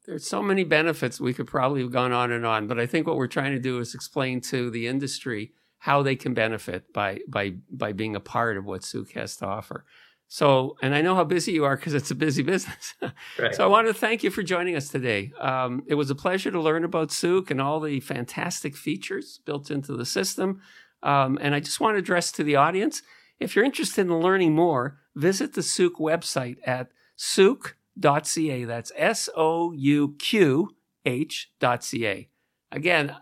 There's 0.06 0.28
so 0.28 0.44
many 0.44 0.64
benefits. 0.64 1.20
We 1.20 1.34
could 1.34 1.48
probably 1.48 1.82
have 1.82 1.92
gone 1.92 2.12
on 2.12 2.32
and 2.32 2.46
on, 2.46 2.68
but 2.68 2.80
I 2.80 2.86
think 2.86 3.08
what 3.08 3.16
we're 3.16 3.28
trying 3.28 3.54
to 3.54 3.60
do 3.60 3.80
is 3.80 3.96
explain 3.96 4.42
to 4.42 4.70
the 4.70 4.88
industry 4.88 5.54
how 5.80 6.04
they 6.04 6.16
can 6.16 6.34
benefit 6.34 6.94
by 6.94 7.20
by 7.28 7.54
by 7.72 7.94
being 7.94 8.16
a 8.16 8.20
part 8.20 8.58
of 8.58 8.66
what 8.66 8.82
Souqh 8.82 9.14
has 9.14 9.38
to 9.38 9.46
offer. 9.48 9.86
So, 10.28 10.78
and 10.82 10.96
I 10.96 11.02
know 11.02 11.16
how 11.16 11.24
busy 11.24 11.52
you 11.52 11.64
are 11.66 11.76
because 11.76 11.94
it's 11.94 12.12
a 12.12 12.16
busy 12.16 12.42
business. 12.54 12.96
right. 13.38 13.54
So, 13.54 13.64
I 13.64 13.68
want 13.68 13.88
to 13.88 13.94
thank 13.94 14.24
you 14.24 14.32
for 14.32 14.44
joining 14.44 14.76
us 14.76 14.90
today. 14.90 15.32
Um, 15.40 15.84
it 15.88 15.96
was 15.96 16.10
a 16.10 16.16
pleasure 16.16 16.52
to 16.52 16.62
learn 16.62 16.84
about 16.84 17.10
Souqh 17.10 17.52
and 17.52 17.62
all 17.62 17.80
the 17.80 18.00
fantastic 18.00 18.76
features 18.76 19.40
built 19.46 19.70
into 19.70 19.96
the 19.96 20.06
system. 20.06 20.62
Um, 21.04 21.38
and 21.42 21.54
I 21.54 21.60
just 21.60 21.80
want 21.80 21.96
to 21.96 22.00
address 22.00 22.32
to 22.34 22.44
the 22.44 22.56
audience 22.56 23.02
if 23.40 23.56
you're 23.56 23.66
interested 23.66 24.02
in 24.02 24.20
learning 24.20 24.56
more, 24.56 25.00
visit 25.16 25.54
the 25.54 25.62
Souqh 25.62 26.00
website 26.00 26.58
at 26.66 26.90
souqh.ca. 27.18 28.64
That's 28.66 28.92
S 28.96 29.30
O 29.36 29.72
U 29.74 30.16
Q 30.18 30.76
H.ca. 31.06 32.30
Again, 32.72 33.16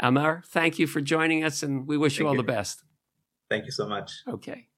Amir, 0.00 0.42
thank 0.46 0.78
you 0.78 0.86
for 0.86 1.00
joining 1.00 1.44
us 1.44 1.62
and 1.62 1.86
we 1.86 1.96
wish 1.96 2.14
thank 2.14 2.20
you 2.20 2.26
all 2.28 2.34
you. 2.34 2.42
the 2.42 2.46
best. 2.46 2.82
Thank 3.48 3.66
you 3.66 3.70
so 3.70 3.86
much. 3.86 4.10
Okay. 4.26 4.68